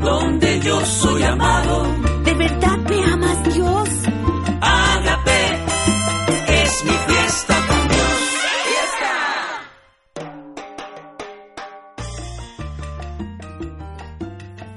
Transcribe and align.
donde 0.00 0.60
yo 0.60 0.84
soy 0.84 1.22
amado. 1.22 1.86
¿De 2.24 2.34
verdad 2.34 2.78
me 2.78 3.04
amas, 3.04 3.54
Dios? 3.54 3.88
Ágape, 4.60 5.46
es 6.48 6.84
mi 6.84 6.92
fiesta 6.92 7.66
con 7.68 7.88
Dios. 7.88 8.00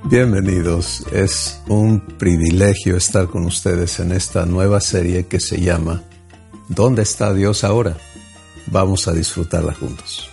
Bienvenidos, 0.04 1.06
es 1.12 1.62
un 1.68 2.00
privilegio 2.18 2.96
estar 2.98 3.28
con 3.28 3.46
ustedes 3.46 4.00
en 4.00 4.12
esta 4.12 4.46
nueva 4.46 4.80
serie 4.80 5.26
que 5.26 5.40
se 5.40 5.60
llama 5.60 6.04
¿Dónde 6.70 7.02
está 7.02 7.34
Dios 7.34 7.64
ahora? 7.64 7.98
Vamos 8.68 9.08
a 9.08 9.14
disfrutarla 9.14 9.74
juntos. 9.74 10.33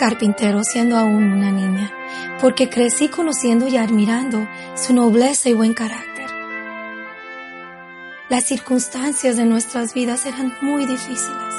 Carpintero 0.00 0.64
siendo 0.64 0.96
aún 0.96 1.30
una 1.30 1.52
niña, 1.52 1.92
porque 2.40 2.70
crecí 2.70 3.08
conociendo 3.08 3.68
y 3.68 3.76
admirando 3.76 4.48
su 4.74 4.94
nobleza 4.94 5.50
y 5.50 5.52
buen 5.52 5.74
carácter. 5.74 6.30
Las 8.30 8.46
circunstancias 8.46 9.36
de 9.36 9.44
nuestras 9.44 9.92
vidas 9.92 10.24
eran 10.24 10.56
muy 10.62 10.86
difíciles. 10.86 11.54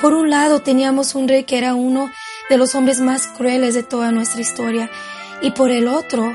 Por 0.00 0.14
un 0.14 0.30
lado 0.30 0.60
teníamos 0.60 1.14
un 1.14 1.28
rey 1.28 1.44
que 1.44 1.58
era 1.58 1.74
uno 1.74 2.10
de 2.48 2.56
los 2.56 2.74
hombres 2.74 2.98
más 3.00 3.26
crueles 3.26 3.74
de 3.74 3.82
toda 3.82 4.10
nuestra 4.10 4.40
historia, 4.40 4.90
y 5.42 5.50
por 5.50 5.70
el 5.70 5.86
otro 5.86 6.34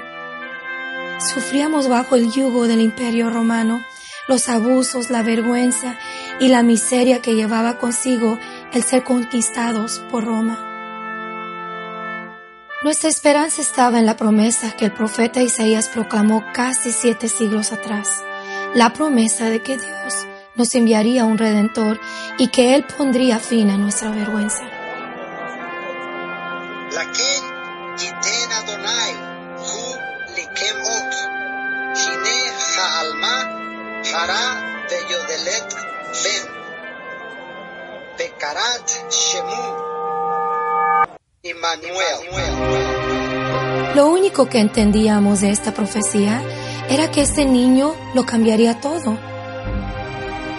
sufríamos 1.34 1.88
bajo 1.88 2.16
el 2.16 2.32
yugo 2.32 2.68
del 2.68 2.82
imperio 2.82 3.32
romano 3.32 3.84
los 4.28 4.48
abusos, 4.48 5.10
la 5.10 5.24
vergüenza 5.24 5.98
y 6.40 6.50
la 6.50 6.62
miseria 6.62 7.20
que 7.20 7.34
llevaba 7.34 7.80
consigo 7.80 8.38
el 8.74 8.84
ser 8.84 9.04
conquistados 9.04 10.04
por 10.12 10.26
Roma. 10.26 10.67
Nuestra 12.88 13.10
esperanza 13.10 13.62
estaba 13.62 14.00
en 14.00 14.06
la 14.06 14.16
promesa 14.16 14.72
que 14.72 14.86
el 14.86 14.94
profeta 14.94 15.42
Isaías 15.42 15.90
proclamó 15.90 16.42
casi 16.54 16.94
siete 16.94 17.28
siglos 17.28 17.74
atrás, 17.74 18.08
la 18.76 18.94
promesa 18.94 19.50
de 19.50 19.62
que 19.62 19.78
Dios 19.78 20.26
nos 20.56 20.74
enviaría 20.74 21.26
un 21.26 21.38
redentor 21.38 22.00
y 22.38 22.48
que 22.48 22.76
Él 22.76 22.86
pondría 22.86 23.40
fin 23.40 23.70
a 23.72 23.78
nuestra 23.78 24.10
vergüenza. 24.12 24.64
Lo 43.96 44.10
único 44.10 44.48
que 44.48 44.60
entendíamos 44.60 45.42
de 45.42 45.52
esta 45.52 45.74
profecía 45.74 46.42
era 46.90 47.10
que 47.12 47.22
este 47.22 47.46
niño 47.46 47.94
lo 48.14 48.26
cambiaría 48.26 48.80
todo, 48.80 49.18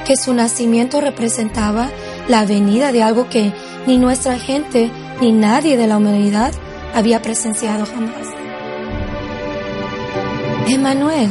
que 0.04 0.16
su 0.16 0.34
nacimiento 0.34 1.00
representaba 1.00 1.88
la 2.28 2.44
venida 2.44 2.92
de 2.92 3.02
algo 3.02 3.28
que 3.28 3.52
ni 3.86 3.98
nuestra 3.98 4.38
gente 4.38 4.90
ni 5.20 5.32
nadie 5.32 5.76
de 5.76 5.86
la 5.86 5.96
humanidad 5.96 6.52
había 6.94 7.22
presenciado 7.22 7.86
jamás. 7.86 8.26
Emmanuel, 10.66 11.30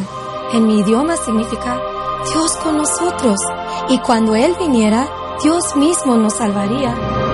en 0.53 0.67
mi 0.67 0.79
idioma 0.79 1.15
significa 1.17 1.79
Dios 2.33 2.57
con 2.57 2.77
nosotros, 2.77 3.39
y 3.89 3.99
cuando 3.99 4.35
Él 4.35 4.55
viniera, 4.59 5.07
Dios 5.43 5.75
mismo 5.75 6.15
nos 6.17 6.37
salvaría. 6.37 7.26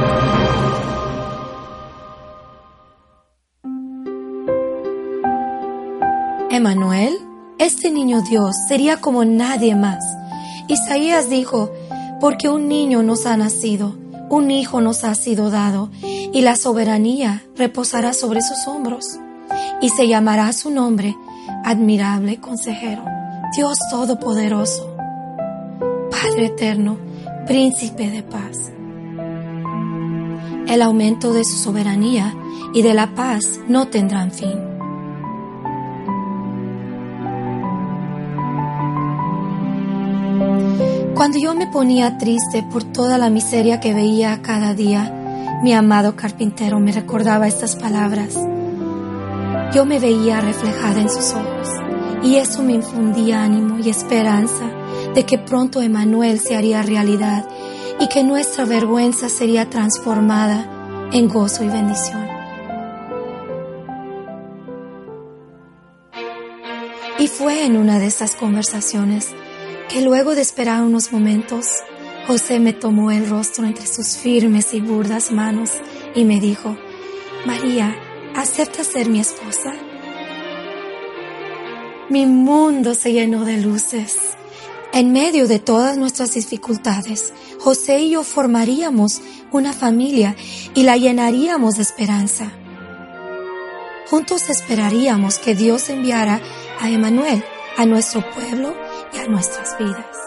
Emanuel, 6.64 7.20
este 7.60 7.92
niño 7.92 8.22
Dios 8.22 8.56
sería 8.70 9.02
como 9.02 9.26
nadie 9.26 9.76
más. 9.76 10.02
Isaías 10.70 11.30
dijo, 11.30 11.70
porque 12.22 12.48
un 12.48 12.70
niño 12.70 13.04
nos 13.04 13.26
ha 13.26 13.36
nacido, 13.36 13.98
un 14.30 14.50
hijo 14.50 14.80
nos 14.80 15.04
ha 15.04 15.14
sido 15.14 15.50
dado, 15.50 15.90
y 16.02 16.40
la 16.40 16.56
soberanía 16.56 17.44
reposará 17.58 18.14
sobre 18.14 18.42
sus 18.42 18.66
hombros, 18.66 19.04
y 19.82 19.90
se 19.90 20.08
llamará 20.08 20.54
su 20.54 20.72
nombre, 20.72 21.18
admirable 21.66 22.40
consejero, 22.40 23.04
Dios 23.54 23.78
todopoderoso, 23.92 24.96
Padre 26.12 26.46
eterno, 26.46 26.98
príncipe 27.46 28.10
de 28.10 28.24
paz. 28.24 28.72
El 30.70 30.82
aumento 30.82 31.34
de 31.34 31.44
su 31.44 31.58
soberanía 31.58 32.34
y 32.74 32.84
de 32.84 32.94
la 32.94 33.14
paz 33.16 33.60
no 33.68 33.90
tendrán 33.90 34.32
fin. 34.32 34.73
Cuando 41.24 41.40
yo 41.40 41.56
me 41.56 41.68
ponía 41.68 42.18
triste 42.18 42.64
por 42.70 42.84
toda 42.84 43.18
la 43.18 43.30
miseria 43.30 43.80
que 43.80 43.94
veía 43.94 44.42
cada 44.42 44.74
día, 44.74 45.62
mi 45.64 45.72
amado 45.72 46.18
carpintero 46.18 46.82
me 46.82 46.92
recordaba 46.92 47.48
estas 47.48 47.78
palabras. 47.78 48.38
Yo 49.74 49.86
me 49.86 50.00
veía 50.00 50.42
reflejada 50.42 51.00
en 51.00 51.10
sus 51.10 51.32
ojos 51.32 51.70
y 52.24 52.36
eso 52.36 52.62
me 52.62 52.74
infundía 52.74 53.42
ánimo 53.42 53.80
y 53.80 53.90
esperanza 53.90 54.70
de 55.16 55.26
que 55.26 55.38
pronto 55.38 55.82
Emanuel 55.82 56.42
se 56.42 56.58
haría 56.58 56.82
realidad 56.82 57.48
y 58.02 58.10
que 58.10 58.26
nuestra 58.26 58.66
vergüenza 58.66 59.30
sería 59.30 59.70
transformada 59.70 61.10
en 61.14 61.30
gozo 61.30 61.64
y 61.64 61.70
bendición. 61.70 62.28
Y 67.18 67.30
fue 67.30 67.66
en 67.66 67.78
una 67.78 67.98
de 68.00 68.08
esas 68.08 68.36
conversaciones 68.36 69.34
que 69.94 70.02
luego 70.02 70.34
de 70.34 70.42
esperar 70.42 70.82
unos 70.82 71.12
momentos, 71.12 71.68
José 72.26 72.60
me 72.60 72.74
tomó 72.74 73.12
el 73.12 73.30
rostro 73.30 73.64
entre 73.64 73.86
sus 73.86 74.18
firmes 74.18 74.74
y 74.74 74.82
burdas 74.82 75.32
manos 75.32 75.70
y 76.16 76.26
me 76.26 76.40
dijo, 76.40 76.76
María, 77.46 77.96
¿aceptas 78.36 78.88
ser 78.88 79.08
mi 79.08 79.20
esposa? 79.20 79.72
Mi 82.10 82.26
mundo 82.26 82.96
se 82.96 83.14
llenó 83.14 83.46
de 83.46 83.58
luces. 83.58 84.18
En 84.94 85.12
medio 85.12 85.48
de 85.48 85.60
todas 85.60 85.96
nuestras 85.96 86.34
dificultades, 86.34 87.32
José 87.60 88.00
y 88.00 88.10
yo 88.12 88.24
formaríamos 88.24 89.22
una 89.52 89.74
familia 89.74 90.36
y 90.74 90.84
la 90.84 90.98
llenaríamos 90.98 91.76
de 91.76 91.84
esperanza. 91.84 92.52
Juntos 94.10 94.50
esperaríamos 94.50 95.38
que 95.38 95.54
Dios 95.54 95.90
enviara 95.90 96.42
a 96.82 96.90
Emanuel 96.90 97.44
a 97.78 97.86
nuestro 97.86 98.24
pueblo 98.32 98.76
a 99.20 99.28
nuestras 99.28 99.78
vidas. 99.78 100.18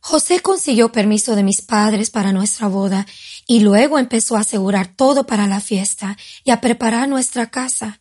José 0.00 0.40
consiguió 0.40 0.92
permiso 0.92 1.34
de 1.34 1.42
mis 1.42 1.62
padres 1.62 2.10
para 2.10 2.32
nuestra 2.32 2.68
boda 2.68 3.06
y 3.46 3.60
luego 3.60 3.98
empezó 3.98 4.36
a 4.36 4.40
asegurar 4.40 4.88
todo 4.88 5.26
para 5.26 5.46
la 5.46 5.60
fiesta 5.60 6.16
y 6.44 6.50
a 6.50 6.60
preparar 6.60 7.08
nuestra 7.08 7.50
casa. 7.50 8.00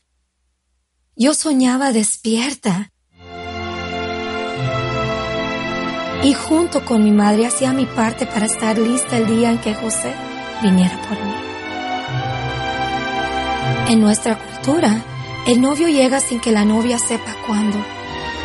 Yo 1.16 1.34
soñaba 1.34 1.91
despierta 1.91 2.91
y 6.24 6.34
junto 6.34 6.85
con 6.85 7.03
mi 7.03 7.12
madre 7.12 7.47
hacía 7.47 7.74
mi 7.74 7.85
parte 7.85 8.25
para 8.25 8.45
estar 8.45 8.78
lista 8.78 9.18
el 9.18 9.28
día 9.28 9.51
en 9.51 9.59
que 9.59 9.74
José 9.74 10.13
viniera 10.62 11.01
por 11.01 11.18
mí. 11.19 11.33
En 13.89 14.01
nuestra 14.01 14.38
cultura, 14.38 15.04
el 15.45 15.60
novio 15.60 15.90
llega 15.90 16.19
sin 16.19 16.40
que 16.40 16.51
la 16.51 16.63
novia 16.63 16.98
sepa 16.98 17.36
cuándo. 17.45 17.78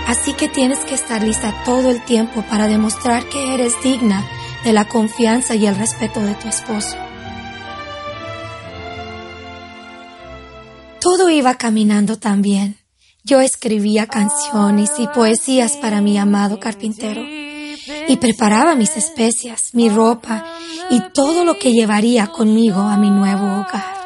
Así 0.06 0.33
que 0.33 0.49
tienes 0.49 0.81
que 0.81 0.95
estar 0.95 1.23
lista 1.23 1.55
todo 1.65 1.91
el 1.91 2.03
tiempo 2.05 2.43
para 2.43 2.67
demostrar 2.67 3.29
que 3.29 3.55
eres 3.55 3.75
digna 3.83 4.27
de 4.65 4.73
la 4.73 4.87
confianza 4.87 5.55
y 5.55 5.67
el 5.67 5.77
respeto 5.77 6.21
de 6.21 6.35
tu 6.35 6.49
esposo. 6.49 6.97
Todo 11.00 11.31
iba 11.31 11.55
caminando 11.55 12.19
tan 12.19 12.43
bien. 12.43 12.79
Yo 13.23 13.41
escribía 13.41 14.06
canciones 14.06 14.91
y 14.99 15.06
poesías 15.09 15.77
para 15.77 16.01
mi 16.01 16.19
amado 16.19 16.59
carpintero 16.59 17.23
y 18.09 18.17
preparaba 18.17 18.75
mis 18.75 18.97
especias, 18.97 19.71
mi 19.75 19.89
ropa 19.89 20.44
y 20.91 21.01
todo 21.12 21.44
lo 21.44 21.59
que 21.59 21.73
llevaría 21.73 22.27
conmigo 22.29 22.81
a 22.81 22.97
mi 22.97 23.11
nuevo 23.11 23.44
hogar. 23.44 23.98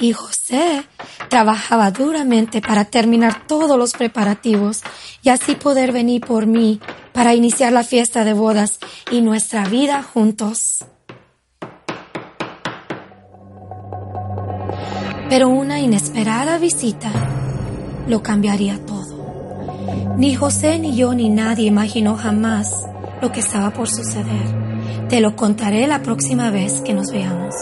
Y 0.00 0.12
José 0.12 0.84
trabajaba 1.28 1.90
duramente 1.90 2.60
para 2.60 2.84
terminar 2.84 3.46
todos 3.46 3.76
los 3.76 3.92
preparativos 3.92 4.82
y 5.22 5.30
así 5.30 5.54
poder 5.54 5.92
venir 5.92 6.20
por 6.20 6.46
mí 6.46 6.80
para 7.12 7.34
iniciar 7.34 7.72
la 7.72 7.82
fiesta 7.82 8.24
de 8.24 8.32
bodas 8.32 8.78
y 9.10 9.20
nuestra 9.20 9.64
vida 9.64 10.02
juntos. 10.02 10.84
Pero 15.28 15.48
una 15.48 15.80
inesperada 15.80 16.58
visita 16.58 17.10
lo 18.06 18.22
cambiaría 18.22 18.78
todo. 18.86 20.16
Ni 20.16 20.34
José, 20.34 20.78
ni 20.78 20.96
yo, 20.96 21.12
ni 21.14 21.28
nadie 21.28 21.66
imaginó 21.66 22.16
jamás 22.16 22.86
lo 23.20 23.30
que 23.30 23.40
estaba 23.40 23.70
por 23.70 23.88
suceder. 23.88 25.08
Te 25.08 25.20
lo 25.20 25.36
contaré 25.36 25.86
la 25.86 26.02
próxima 26.02 26.50
vez 26.50 26.80
que 26.80 26.94
nos 26.94 27.10
veamos. 27.10 27.54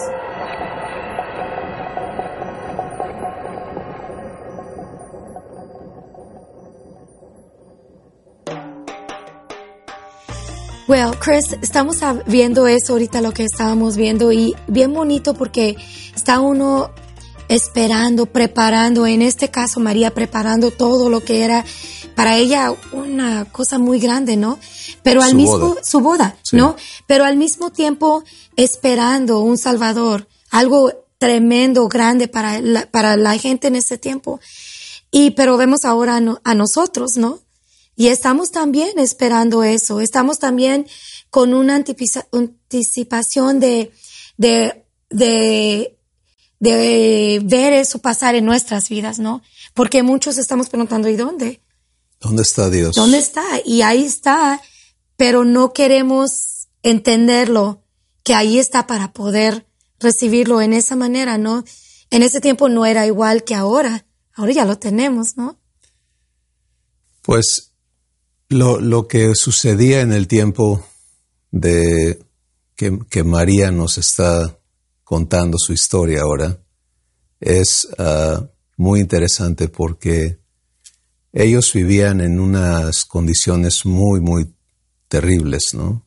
Well, 10.89 11.13
Chris, 11.19 11.57
estamos 11.63 11.99
viendo 12.27 12.67
eso 12.69 12.93
ahorita 12.93 13.21
lo 13.21 13.33
que 13.33 13.45
estábamos 13.45 13.97
viendo 13.97 14.31
y 14.33 14.55
bien 14.69 14.93
bonito 14.93 15.35
porque 15.35 15.77
está 16.15 16.39
uno 16.39 16.91
esperando, 17.49 18.27
preparando, 18.27 19.07
en 19.07 19.23
este 19.23 19.51
caso 19.51 19.81
María 19.81 20.15
preparando 20.15 20.71
todo 20.71 21.11
lo 21.11 21.21
que 21.25 21.43
era 21.43 21.65
para 22.15 22.37
ella 22.37 22.73
una 22.93 23.45
cosa 23.47 23.79
muy 23.79 23.99
grande, 23.99 24.37
¿no? 24.37 24.59
Pero 25.03 25.23
al 25.23 25.31
Su 25.31 25.37
mismo 25.37 25.59
boda. 25.59 25.81
su 25.85 26.01
boda, 26.01 26.37
Sí. 26.43 26.57
¿no? 26.57 26.77
Pero 27.07 27.25
al 27.25 27.37
mismo 27.37 27.71
tiempo 27.71 28.23
esperando 28.57 29.41
un 29.41 29.59
Salvador, 29.59 30.29
algo 30.51 30.93
tremendo, 31.19 31.89
grande 31.89 32.29
para 32.29 32.61
la, 32.61 32.87
para 32.91 33.17
la 33.17 33.37
gente 33.39 33.69
en 33.69 33.77
ese 33.77 33.99
tiempo. 33.99 34.39
Y 35.11 35.33
pero 35.33 35.57
vemos 35.57 35.85
ahora 35.85 36.17
a, 36.17 36.21
no- 36.21 36.41
a 36.45 36.55
nosotros, 36.55 37.17
¿no? 37.17 37.41
Y 37.97 38.09
estamos 38.09 38.51
también 38.53 38.99
esperando 38.99 39.65
eso. 39.65 40.01
Estamos 40.03 40.39
también 40.39 40.87
con 41.31 41.55
una 41.55 41.77
anticipación 41.77 43.59
de, 43.59 43.91
de, 44.37 44.85
de, 45.09 45.99
de 46.61 47.41
ver 47.43 47.73
eso 47.73 47.99
pasar 47.99 48.35
en 48.35 48.45
nuestras 48.45 48.91
vidas, 48.91 49.19
¿no? 49.19 49.43
Porque 49.73 50.03
muchos 50.03 50.37
estamos 50.37 50.69
preguntando, 50.69 51.09
¿y 51.09 51.17
dónde? 51.17 51.63
¿Dónde 52.21 52.43
está 52.43 52.69
Dios? 52.69 52.95
¿Dónde 52.95 53.19
está? 53.19 53.45
Y 53.65 53.81
ahí 53.83 54.05
está, 54.05 54.61
pero 55.17 55.45
no 55.45 55.73
queremos 55.73 56.69
entenderlo, 56.83 57.83
que 58.23 58.35
ahí 58.35 58.59
está 58.59 58.87
para 58.87 59.13
poder 59.13 59.67
recibirlo 60.01 60.61
en 60.61 60.73
esa 60.73 60.97
manera, 60.97 61.39
¿no? 61.39 61.65
En 62.11 62.23
ese 62.23 62.41
tiempo 62.41 62.69
no 62.69 62.85
era 62.85 63.07
igual 63.07 63.45
que 63.45 63.55
ahora. 63.55 64.07
Ahora 64.35 64.53
ya 64.53 64.65
lo 64.65 64.79
tenemos, 64.79 65.37
¿no? 65.37 65.59
Pues 67.23 67.73
lo, 68.49 68.81
lo 68.81 69.09
que 69.09 69.35
sucedía 69.35 70.01
en 70.01 70.13
el 70.13 70.29
tiempo 70.29 70.87
de 71.51 72.19
que, 72.75 72.99
que 73.11 73.25
María 73.25 73.71
nos 73.71 73.99
está 73.99 74.59
contando 75.05 75.57
su 75.59 75.73
historia 75.73 76.23
ahora 76.23 76.59
es 77.41 77.89
ah, 77.99 78.45
muy 78.77 79.01
interesante 79.01 79.69
porque 79.69 80.39
ellos 81.33 81.73
vivían 81.73 82.21
en 82.21 82.41
unas 82.41 83.05
condiciones 83.05 83.85
muy, 83.85 84.21
muy 84.21 84.55
terribles, 85.09 85.75
¿no? 85.75 86.05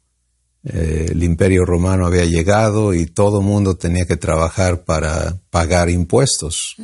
Eh, 0.64 1.08
el 1.12 1.24
imperio 1.24 1.64
romano 1.64 2.06
había 2.06 2.26
llegado 2.26 2.94
y 2.94 3.06
todo 3.06 3.42
mundo 3.42 3.78
tenía 3.78 4.06
que 4.06 4.18
trabajar 4.18 4.84
para 4.84 5.40
pagar 5.50 5.90
impuestos 5.90 6.76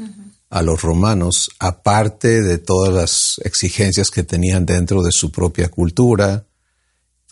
a 0.50 0.62
los 0.62 0.82
romanos, 0.82 1.50
aparte 1.60 2.42
de 2.42 2.58
todas 2.58 2.94
las 2.94 3.36
exigencias 3.44 4.10
que 4.12 4.24
tenían 4.24 4.66
dentro 4.66 5.02
de 5.04 5.12
su 5.12 5.32
propia 5.32 5.70
cultura, 5.70 6.46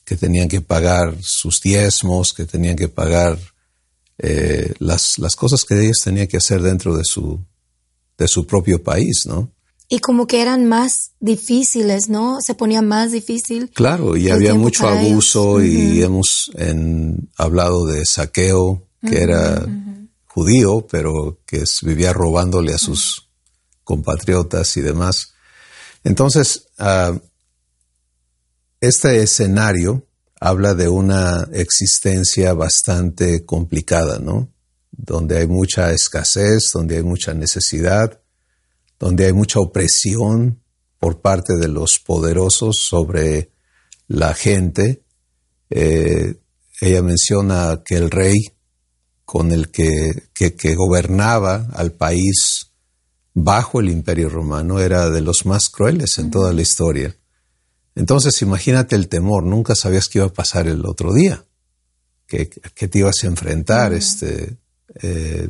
que 0.05 0.17
tenían 0.17 0.49
que 0.49 0.61
pagar 0.61 1.15
sus 1.21 1.61
diezmos, 1.61 2.33
que 2.33 2.45
tenían 2.45 2.75
que 2.75 2.89
pagar 2.89 3.37
eh, 4.17 4.73
las, 4.79 5.17
las 5.19 5.35
cosas 5.35 5.63
que 5.63 5.79
ellos 5.81 5.97
tenían 6.03 6.27
que 6.27 6.37
hacer 6.37 6.61
dentro 6.61 6.95
de 6.97 7.03
su, 7.05 7.39
de 8.17 8.27
su 8.27 8.45
propio 8.45 8.83
país, 8.83 9.21
¿no? 9.25 9.49
Y 9.89 9.99
como 9.99 10.25
que 10.27 10.41
eran 10.41 10.65
más 10.65 11.11
difíciles, 11.19 12.09
¿no? 12.09 12.41
Se 12.41 12.55
ponía 12.55 12.81
más 12.81 13.11
difícil. 13.11 13.69
Claro, 13.69 14.17
y 14.17 14.29
había 14.29 14.55
mucho 14.55 14.89
ellos. 14.91 15.11
abuso 15.11 15.61
y 15.63 16.01
hemos 16.01 16.51
en- 16.55 17.29
hablado 17.37 17.85
de 17.85 18.03
saqueo, 18.05 18.81
que 19.07 19.21
era 19.21 19.65
judío, 20.33 20.87
pero 20.89 21.39
que 21.45 21.63
vivía 21.83 22.11
robándole 22.11 22.73
a 22.73 22.79
sus 22.79 23.29
compatriotas 23.83 24.75
y 24.77 24.81
demás. 24.81 25.33
Entonces, 26.03 26.69
ah, 26.79 27.13
este 28.81 29.21
escenario 29.21 30.07
habla 30.39 30.73
de 30.73 30.89
una 30.89 31.47
existencia 31.53 32.53
bastante 32.53 33.45
complicada, 33.45 34.17
¿no? 34.17 34.51
Donde 34.91 35.37
hay 35.37 35.47
mucha 35.47 35.91
escasez, 35.91 36.71
donde 36.73 36.97
hay 36.97 37.03
mucha 37.03 37.35
necesidad, 37.35 38.19
donde 38.99 39.27
hay 39.27 39.33
mucha 39.33 39.59
opresión 39.59 40.63
por 40.99 41.21
parte 41.21 41.57
de 41.57 41.67
los 41.67 41.99
poderosos 41.99 42.77
sobre 42.77 43.51
la 44.07 44.33
gente. 44.33 45.03
Eh, 45.69 46.41
ella 46.81 47.01
menciona 47.03 47.83
que 47.85 47.95
el 47.95 48.09
rey 48.09 48.33
con 49.25 49.51
el 49.51 49.69
que, 49.71 50.29
que, 50.33 50.55
que 50.55 50.75
gobernaba 50.75 51.67
al 51.73 51.91
país 51.91 52.71
bajo 53.33 53.79
el 53.79 53.89
imperio 53.89 54.29
romano 54.29 54.79
era 54.79 55.09
de 55.09 55.21
los 55.21 55.45
más 55.45 55.69
crueles 55.69 56.17
en 56.19 56.29
toda 56.29 56.53
la 56.53 56.61
historia. 56.61 57.15
Entonces 57.95 58.41
imagínate 58.41 58.95
el 58.95 59.07
temor, 59.07 59.43
nunca 59.43 59.75
sabías 59.75 60.09
qué 60.09 60.19
iba 60.19 60.27
a 60.27 60.33
pasar 60.33 60.67
el 60.67 60.85
otro 60.85 61.13
día, 61.13 61.45
que, 62.27 62.49
que 62.49 62.87
te 62.87 62.99
ibas 62.99 63.23
a 63.23 63.27
enfrentar, 63.27 63.93
este, 63.93 64.57
eh, 65.01 65.49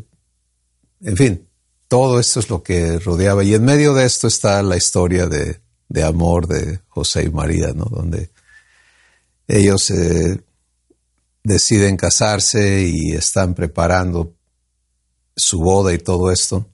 en 1.02 1.18
fin, 1.18 1.48
todo 1.88 2.20
esto 2.20 2.40
es 2.40 2.50
lo 2.50 2.64
que 2.64 3.00
rodeaba. 3.00 3.44
Y 3.44 3.54
en 3.54 3.64
medio 3.64 3.94
de 3.94 4.06
esto 4.06 4.28
está 4.28 4.62
la 4.64 4.78
historia 4.78 5.28
de, 5.28 5.62
de 5.90 6.04
amor 6.04 6.48
de 6.48 6.80
José 6.88 7.24
y 7.24 7.30
María, 7.30 7.74
¿no? 7.74 7.86
Donde 7.86 8.32
ellos 9.48 9.90
eh, 9.92 10.42
deciden 11.44 11.98
casarse 11.98 12.88
y 12.88 13.12
están 13.12 13.54
preparando 13.54 14.34
su 15.36 15.60
boda 15.60 15.94
y 15.94 15.98
todo 15.98 16.32
esto. 16.32 16.70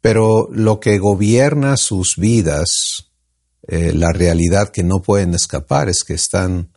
Pero 0.00 0.48
lo 0.52 0.80
que 0.80 0.98
gobierna 0.98 1.76
sus 1.76 2.16
vidas, 2.16 3.10
eh, 3.66 3.92
la 3.92 4.12
realidad 4.12 4.70
que 4.70 4.82
no 4.82 5.00
pueden 5.00 5.34
escapar 5.34 5.88
es 5.88 6.02
que 6.04 6.14
están 6.14 6.72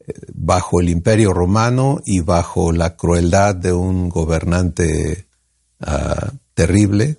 eh, 0.00 0.12
bajo 0.32 0.80
el 0.80 0.88
imperio 0.88 1.32
romano 1.32 2.00
y 2.04 2.20
bajo 2.20 2.72
la 2.72 2.96
crueldad 2.96 3.54
de 3.54 3.72
un 3.72 4.08
gobernante 4.08 5.26
ah, 5.80 6.32
terrible 6.54 7.18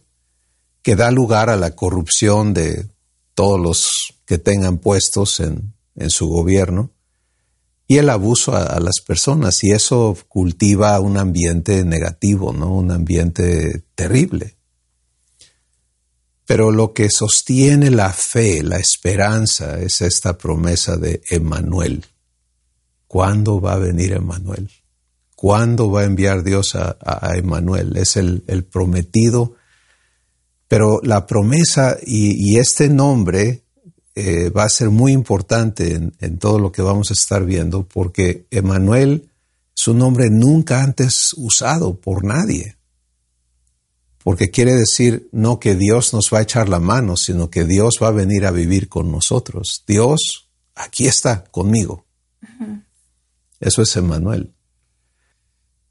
que 0.81 0.95
da 0.95 1.11
lugar 1.11 1.49
a 1.49 1.57
la 1.57 1.75
corrupción 1.75 2.53
de 2.53 2.89
todos 3.33 3.59
los 3.59 3.89
que 4.25 4.37
tengan 4.37 4.77
puestos 4.77 5.39
en, 5.39 5.73
en 5.95 6.09
su 6.09 6.27
gobierno 6.27 6.91
y 7.91 7.97
el 7.97 8.11
abuso 8.11 8.55
a, 8.55 8.79
las 8.79 9.01
personas 9.01 9.63
y 9.63 9.71
eso 9.71 10.15
cultiva 10.27 10.99
un 10.99 11.17
ambiente 11.17 11.83
negativo, 11.83 12.53
¿no? 12.53 12.71
Un 12.75 12.91
ambiente 12.91 13.83
terrible. 13.95 14.57
Pero 16.45 16.69
lo 16.69 16.93
que 16.93 17.09
sostiene 17.09 17.89
la 17.89 18.13
fe, 18.13 18.61
la 18.61 18.77
esperanza, 18.77 19.79
es 19.79 20.01
esta 20.01 20.37
promesa 20.37 20.97
de 20.97 21.23
Emmanuel. 21.31 22.05
¿Cuándo 23.07 23.59
va 23.59 23.73
a 23.73 23.79
venir 23.79 24.13
Emmanuel? 24.13 24.69
¿Cuándo 25.35 25.89
va 25.89 26.01
a 26.01 26.05
enviar 26.05 26.43
Dios 26.43 26.75
a, 26.75 26.95
a, 27.03 27.37
Emmanuel? 27.37 27.97
Es 27.97 28.17
el, 28.17 28.43
prometido. 28.71 29.55
Pero 30.67 30.99
la 31.01 31.25
promesa 31.25 31.97
y 32.05 32.59
este 32.59 32.87
nombre 32.87 33.63
eh, 34.19 34.49
va 34.49 34.63
a 34.63 34.69
ser 34.69 34.89
muy 34.89 35.11
importante 35.11 35.95
en, 35.95 36.13
en, 36.19 36.37
todo 36.37 36.59
lo 36.59 36.71
que 36.71 36.81
vamos 36.81 37.09
a 37.09 37.13
estar 37.13 37.45
viendo, 37.45 37.83
porque 37.83 38.45
Emmanuel 38.51 39.29
es 39.75 39.87
un 39.87 39.97
nombre 39.99 40.29
nunca 40.29 40.83
antes 40.83 41.33
usado 41.37 41.95
por 41.95 42.23
nadie 42.23 42.79
porque 44.23 44.51
quiere 44.51 44.73
decir 44.73 45.27
no 45.31 45.59
que 45.59 45.73
Dios 45.73 46.13
nos 46.13 46.31
va 46.31 46.37
a 46.37 46.43
echar 46.43 46.69
la 46.69 46.79
mano, 46.79 47.17
sino 47.17 47.49
que 47.49 47.63
Dios 47.63 47.95
va 47.99 48.09
a 48.09 48.11
venir 48.11 48.45
a 48.45 48.51
vivir 48.51 48.87
con 48.87 49.11
nosotros. 49.11 49.83
Dios 49.87 50.49
aquí 50.75 51.07
está 51.07 51.45
conmigo. 51.45 52.05
Uh 52.43 52.63
-huh. 52.63 52.83
Eso 53.59 53.81
es 53.81 53.95
Emmanuel. 53.95 54.53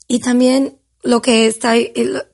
Y 0.06 0.20
también 0.20 0.78
lo 1.02 1.20
que 1.20 1.46
está, 1.46 1.74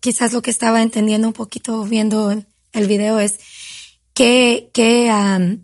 quizás 0.00 0.34
lo 0.34 0.42
que 0.42 0.50
estaba 0.50 0.82
entendiendo 0.82 1.26
un 1.26 1.32
poquito 1.34 1.84
viendo 1.84 2.30
el, 2.30 2.46
el 2.72 2.86
video 2.86 3.18
es 3.18 3.38
que, 4.12 4.70
que 4.74 5.10
um, 5.10 5.63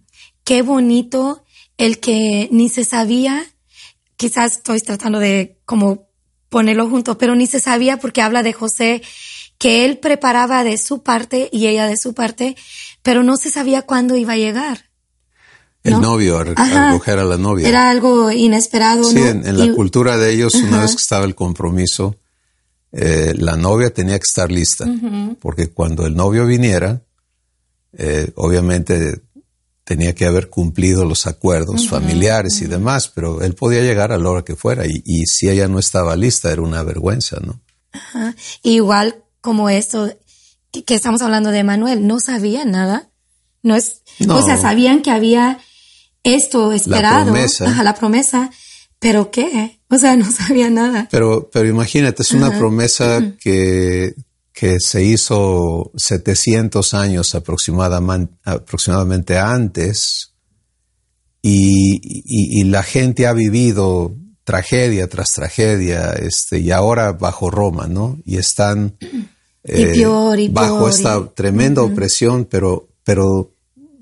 qué 0.50 0.62
bonito 0.62 1.44
el 1.78 2.00
que 2.00 2.48
ni 2.50 2.68
se 2.68 2.84
sabía, 2.84 3.40
quizás 4.16 4.56
estoy 4.56 4.80
tratando 4.80 5.20
de 5.20 5.60
como 5.64 6.08
ponerlo 6.48 6.88
junto, 6.90 7.18
pero 7.18 7.36
ni 7.36 7.46
se 7.46 7.60
sabía 7.60 7.98
porque 7.98 8.20
habla 8.20 8.42
de 8.42 8.52
José 8.52 9.00
que 9.58 9.84
él 9.84 9.98
preparaba 9.98 10.64
de 10.64 10.76
su 10.76 11.04
parte 11.04 11.48
y 11.52 11.68
ella 11.68 11.86
de 11.86 11.96
su 11.96 12.14
parte, 12.14 12.56
pero 13.04 13.22
no 13.22 13.36
se 13.36 13.48
sabía 13.48 13.82
cuándo 13.82 14.16
iba 14.16 14.32
a 14.32 14.38
llegar. 14.38 14.90
El 15.84 15.92
¿no? 15.92 16.00
novio, 16.00 16.38
a, 16.38 16.40
a 16.40 16.52
Ajá. 16.56 16.86
recoger 16.88 17.20
a 17.20 17.24
la 17.24 17.36
novia. 17.36 17.68
Era 17.68 17.88
algo 17.88 18.32
inesperado, 18.32 19.04
Sí, 19.04 19.20
¿no? 19.20 19.26
en, 19.26 19.46
en 19.46 19.56
la 19.56 19.72
cultura 19.72 20.16
de 20.16 20.32
ellos, 20.32 20.56
una 20.56 20.80
vez 20.80 20.96
que 20.96 21.02
estaba 21.02 21.26
el 21.26 21.36
compromiso, 21.36 22.16
eh, 22.90 23.34
la 23.36 23.56
novia 23.56 23.94
tenía 23.94 24.18
que 24.18 24.26
estar 24.26 24.50
lista, 24.50 24.84
porque 25.38 25.68
cuando 25.68 26.06
el 26.06 26.16
novio 26.16 26.44
viniera, 26.44 27.04
eh, 27.92 28.32
obviamente 28.34 29.20
tenía 29.90 30.14
que 30.14 30.24
haber 30.24 30.48
cumplido 30.50 31.04
los 31.04 31.26
acuerdos 31.26 31.88
familiares 31.88 32.62
y 32.62 32.66
demás, 32.66 33.08
pero 33.12 33.42
él 33.42 33.56
podía 33.56 33.80
llegar 33.82 34.12
a 34.12 34.18
la 34.18 34.30
hora 34.30 34.44
que 34.44 34.54
fuera 34.54 34.86
y, 34.86 35.02
y 35.04 35.26
si 35.26 35.48
ella 35.48 35.66
no 35.66 35.80
estaba 35.80 36.14
lista 36.14 36.52
era 36.52 36.62
una 36.62 36.84
vergüenza, 36.84 37.38
¿no? 37.44 37.60
Ajá. 37.90 38.36
Igual 38.62 39.24
como 39.40 39.68
esto 39.68 40.08
que, 40.70 40.84
que 40.84 40.94
estamos 40.94 41.22
hablando 41.22 41.50
de 41.50 41.64
Manuel, 41.64 42.06
no 42.06 42.20
sabían 42.20 42.70
nada. 42.70 43.10
No 43.64 43.74
es, 43.74 44.02
No. 44.20 44.36
o 44.36 44.42
sea, 44.44 44.56
sabían 44.56 45.02
que 45.02 45.10
había 45.10 45.58
esto 46.22 46.70
esperado, 46.70 47.32
promesa. 47.32 47.64
Ajá, 47.66 47.82
la 47.82 47.96
promesa, 47.96 48.48
pero 49.00 49.32
qué, 49.32 49.80
o 49.90 49.98
sea, 49.98 50.14
no 50.22 50.30
sabía 50.30 50.70
nada. 50.70 51.08
Pero, 51.10 51.50
pero 51.52 51.68
imagínate, 51.68 52.22
es 52.22 52.30
una 52.30 52.56
promesa 52.56 53.20
que, 53.40 54.14
que 54.52 54.80
se 54.80 55.04
hizo 55.04 55.90
700 55.96 56.94
años 56.94 57.34
aproximadamente, 57.34 58.34
aproximadamente 58.44 59.38
antes 59.38 60.34
y, 61.42 61.96
y- 62.02 62.60
y 62.60 62.64
la 62.64 62.82
gente 62.82 63.26
ha 63.26 63.32
vivido 63.32 64.14
tragedia 64.44 65.08
tras 65.08 65.28
tragedia 65.32 66.12
este, 66.12 66.58
y 66.58 66.70
ahora 66.72 67.12
bajo 67.12 67.50
Roma, 67.50 67.86
¿no? 67.86 68.18
Y 68.24 68.36
están 68.36 68.96
Y 69.62 69.84
peor, 69.86 70.38
y 70.40 70.48
bajo 70.48 70.78
peor, 70.78 70.90
esta 70.90 71.26
tremenda 71.34 71.82
opresión, 71.82 72.46
pero, 72.46 72.88
pero 73.04 73.54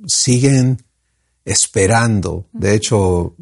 siguen 0.07 0.83
esperando. 1.45 2.47
De 2.52 2.75
hecho, 2.75 3.35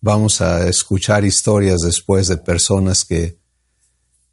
vamos 0.00 0.40
a 0.40 0.66
escuchar 0.68 1.24
historias 1.24 1.80
después 1.80 2.28
de 2.28 2.36
personas 2.38 3.04
que, 3.04 3.38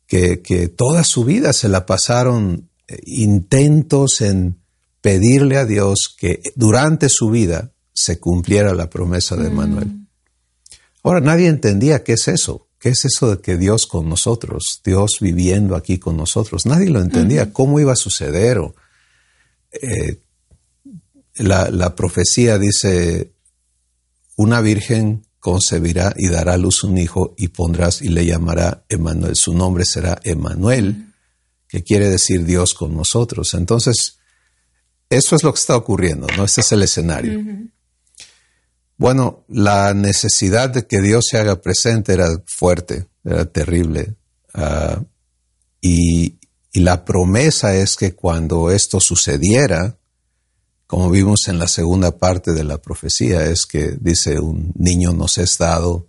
que, 0.07 0.41
que 0.41 0.69
toda 0.69 1.03
su 1.03 1.23
vida 1.25 1.53
se 1.53 1.69
la 1.69 1.85
pasaron 1.85 2.69
eh, 2.87 2.97
intentos 3.05 4.21
en 4.21 4.59
pedirle 5.01 5.57
a 5.57 5.65
Dios 5.65 6.15
que 6.17 6.41
durante 6.55 7.09
su 7.09 7.29
vida 7.29 7.71
se 7.93 8.19
cumpliera 8.19 8.73
la 8.73 8.89
promesa 8.89 9.35
de 9.35 9.49
Manuel. 9.49 10.07
Ahora, 11.03 11.19
nadie 11.19 11.47
entendía 11.47 12.03
qué 12.03 12.13
es 12.13 12.27
eso. 12.27 12.67
¿Qué 12.79 12.89
es 12.89 13.05
eso 13.05 13.35
de 13.35 13.41
que 13.41 13.57
Dios 13.57 13.87
con 13.87 14.07
nosotros, 14.07 14.81
Dios 14.85 15.17
viviendo 15.19 15.75
aquí 15.75 15.97
con 15.97 16.15
nosotros? 16.15 16.65
Nadie 16.65 16.89
lo 16.89 17.01
entendía. 17.01 17.51
¿Cómo 17.51 17.79
iba 17.79 17.93
a 17.93 17.95
suceder? 17.95 18.59
O, 18.59 18.75
eh, 19.71 20.21
la, 21.35 21.69
la 21.71 21.95
profecía 21.95 22.59
dice, 22.59 23.33
una 24.35 24.61
virgen 24.61 25.26
concebirá 25.47 26.13
y 26.17 26.27
dará 26.27 26.55
a 26.55 26.57
luz 26.57 26.83
un 26.83 26.97
hijo 26.97 27.33
y 27.37 27.47
pondrás 27.47 28.01
y 28.01 28.09
le 28.09 28.25
llamará 28.25 28.83
Emanuel. 28.89 29.37
Su 29.37 29.53
nombre 29.53 29.85
será 29.85 30.19
Emanuel, 30.25 31.13
que 31.69 31.85
quiere 31.85 32.09
decir 32.09 32.43
Dios 32.43 32.73
con 32.73 32.93
nosotros. 32.93 33.53
Entonces, 33.53 34.19
eso 35.09 35.37
es 35.37 35.43
lo 35.43 35.53
que 35.53 35.59
está 35.61 35.77
ocurriendo, 35.77 36.27
¿no? 36.35 36.43
Este 36.43 36.59
es 36.59 36.71
el 36.73 36.83
escenario. 36.83 37.41
Bueno, 38.97 39.45
la 39.47 39.93
necesidad 39.93 40.69
de 40.69 40.85
que 40.85 40.99
Dios 40.99 41.27
se 41.31 41.37
haga 41.37 41.61
presente 41.61 42.11
era 42.11 42.27
fuerte, 42.45 43.07
era 43.23 43.45
terrible. 43.45 44.17
Ah, 44.53 45.01
y, 45.79 46.39
y 46.73 46.79
la 46.81 47.05
promesa 47.05 47.73
es 47.73 47.95
que 47.95 48.15
cuando 48.15 48.69
esto 48.69 48.99
sucediera, 48.99 49.97
como 50.87 51.11
vimos 51.11 51.47
en 51.49 51.59
la 51.59 51.67
segunda 51.67 52.17
parte 52.17 52.53
de 52.53 52.63
la 52.63 52.77
profecía, 52.77 53.45
es 53.45 53.65
que 53.65 53.97
dice, 53.99 54.39
un 54.39 54.71
niño 54.75 55.11
nos 55.11 55.37
es 55.37 55.57
dado 55.57 56.07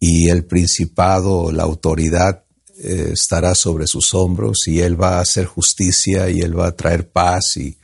y 0.00 0.28
el 0.28 0.44
principado, 0.44 1.52
la 1.52 1.62
autoridad 1.62 2.44
eh, 2.76 3.10
estará 3.12 3.54
sobre 3.54 3.86
sus 3.86 4.12
hombros 4.14 4.66
y 4.66 4.80
él 4.80 5.00
va 5.00 5.18
a 5.18 5.20
hacer 5.20 5.46
justicia 5.46 6.28
y 6.28 6.40
él 6.40 6.58
va 6.58 6.66
a 6.66 6.76
traer 6.76 7.08
paz 7.08 7.56
y, 7.56 7.78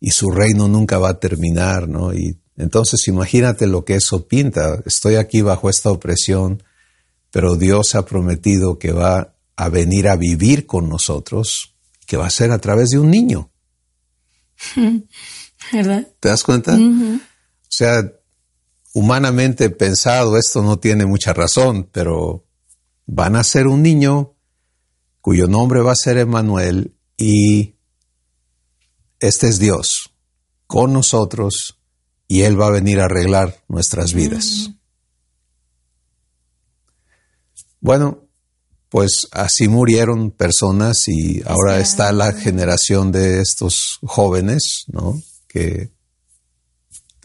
y 0.00 0.10
su 0.12 0.30
reino 0.30 0.68
nunca 0.68 0.98
va 0.98 1.10
a 1.10 1.20
terminar, 1.20 1.86
¿no? 1.86 2.14
Y 2.14 2.38
entonces 2.56 3.06
imagínate 3.06 3.66
lo 3.66 3.84
que 3.84 3.96
eso 3.96 4.26
pinta. 4.26 4.82
Estoy 4.86 5.16
aquí 5.16 5.42
bajo 5.42 5.68
esta 5.68 5.90
opresión, 5.90 6.62
pero 7.30 7.56
Dios 7.56 7.94
ha 7.94 8.06
prometido 8.06 8.78
que 8.78 8.92
va 8.92 9.34
a 9.54 9.68
venir 9.68 10.08
a 10.08 10.16
vivir 10.16 10.64
con 10.64 10.88
nosotros, 10.88 11.74
que 12.06 12.16
va 12.16 12.26
a 12.26 12.30
ser 12.30 12.52
a 12.52 12.58
través 12.58 12.88
de 12.88 12.98
un 12.98 13.10
niño. 13.10 13.50
¿Verdad? 15.72 16.06
¿Te 16.20 16.28
das 16.28 16.42
cuenta? 16.42 16.74
O 16.74 17.20
sea, 17.68 18.12
humanamente 18.94 19.70
pensado, 19.70 20.36
esto 20.36 20.62
no 20.62 20.78
tiene 20.78 21.06
mucha 21.06 21.32
razón, 21.32 21.88
pero 21.92 22.44
van 23.06 23.36
a 23.36 23.44
ser 23.44 23.66
un 23.66 23.82
niño 23.82 24.34
cuyo 25.20 25.46
nombre 25.46 25.80
va 25.80 25.92
a 25.92 25.96
ser 25.96 26.18
Emanuel 26.18 26.94
y 27.16 27.74
este 29.20 29.48
es 29.48 29.58
Dios 29.58 30.14
con 30.66 30.92
nosotros 30.92 31.78
y 32.28 32.42
Él 32.42 32.60
va 32.60 32.66
a 32.66 32.70
venir 32.70 33.00
a 33.00 33.06
arreglar 33.06 33.62
nuestras 33.68 34.12
vidas. 34.12 34.70
Bueno, 37.80 38.28
pues 38.88 39.28
así 39.32 39.68
murieron 39.68 40.30
personas 40.30 41.08
y 41.08 41.42
ahora 41.46 41.78
está 41.78 42.12
la 42.12 42.32
generación 42.32 43.12
de 43.12 43.40
estos 43.40 43.98
jóvenes, 44.02 44.84
¿no? 44.88 45.20
Que 45.48 45.90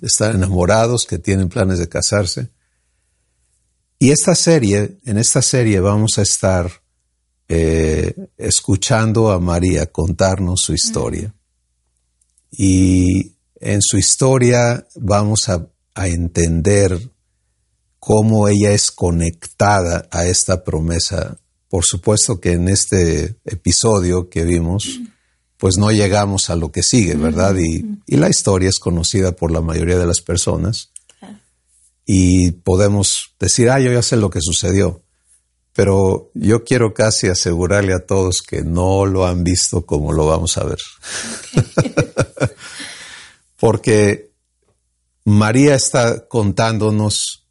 están 0.01 0.35
enamorados, 0.35 1.05
que 1.05 1.19
tienen 1.19 1.49
planes 1.49 1.79
de 1.79 1.87
casarse. 1.87 2.49
Y 3.99 4.11
esta 4.11 4.35
serie, 4.35 4.97
en 5.05 5.17
esta 5.17 5.41
serie 5.41 5.79
vamos 5.79 6.17
a 6.17 6.23
estar 6.23 6.69
eh, 7.47 8.13
escuchando 8.37 9.31
a 9.31 9.39
María 9.39 9.85
contarnos 9.85 10.61
su 10.61 10.73
historia. 10.73 11.33
Y 12.51 13.35
en 13.59 13.81
su 13.81 13.97
historia 13.97 14.85
vamos 14.95 15.49
a, 15.49 15.69
a 15.93 16.07
entender 16.07 17.11
cómo 17.99 18.49
ella 18.49 18.73
es 18.73 18.91
conectada 18.91 20.07
a 20.11 20.25
esta 20.25 20.63
promesa. 20.65 21.39
Por 21.69 21.85
supuesto 21.85 22.41
que 22.41 22.53
en 22.53 22.67
este 22.67 23.39
episodio 23.45 24.29
que 24.29 24.43
vimos, 24.43 24.99
pues 25.63 25.77
no 25.77 25.91
llegamos 25.91 26.49
a 26.49 26.57
lo 26.57 26.73
que 26.73 26.83
sigue, 26.83 27.15
¿verdad? 27.15 27.55
Y, 27.55 27.85
y 28.05 28.17
la 28.17 28.27
historia 28.27 28.67
es 28.67 28.79
conocida 28.79 29.31
por 29.31 29.49
la 29.49 29.61
mayoría 29.61 29.97
de 29.97 30.05
las 30.05 30.19
personas. 30.19 30.89
Y 32.05 32.51
podemos 32.51 33.33
decir, 33.39 33.69
ah, 33.69 33.79
yo 33.79 33.89
ya 33.89 34.01
sé 34.01 34.17
lo 34.17 34.29
que 34.29 34.41
sucedió. 34.41 35.03
Pero 35.71 36.31
yo 36.33 36.65
quiero 36.65 36.93
casi 36.93 37.29
asegurarle 37.29 37.93
a 37.93 38.05
todos 38.05 38.41
que 38.41 38.61
no 38.61 39.05
lo 39.05 39.25
han 39.25 39.45
visto 39.45 39.85
como 39.85 40.11
lo 40.11 40.25
vamos 40.25 40.57
a 40.57 40.65
ver. 40.65 40.79
Porque 43.55 44.31
María 45.23 45.75
está 45.75 46.27
contándonos 46.27 47.47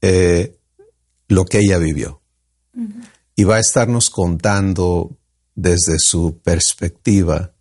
eh, 0.00 0.56
lo 1.28 1.44
que 1.44 1.58
ella 1.58 1.76
vivió. 1.76 2.22
Y 3.36 3.44
va 3.44 3.56
a 3.56 3.60
estarnos 3.60 4.08
contando 4.08 5.18
desde 5.60 5.98
su 5.98 6.40
perspectiva 6.42 7.52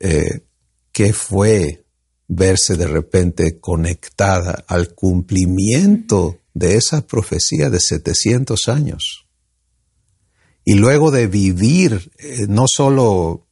eh, 0.00 0.44
qué 0.92 1.12
fue 1.12 1.84
verse 2.28 2.76
de 2.76 2.86
repente 2.86 3.58
conectada 3.58 4.64
al 4.68 4.94
cumplimiento 4.94 6.38
de 6.54 6.76
esa 6.76 7.06
profecía 7.06 7.70
de 7.70 7.80
700 7.80 8.68
años. 8.68 9.26
Y 10.64 10.74
luego 10.74 11.10
de 11.10 11.26
vivir 11.26 12.12
eh, 12.18 12.46
no 12.48 12.66
solo 12.68 13.46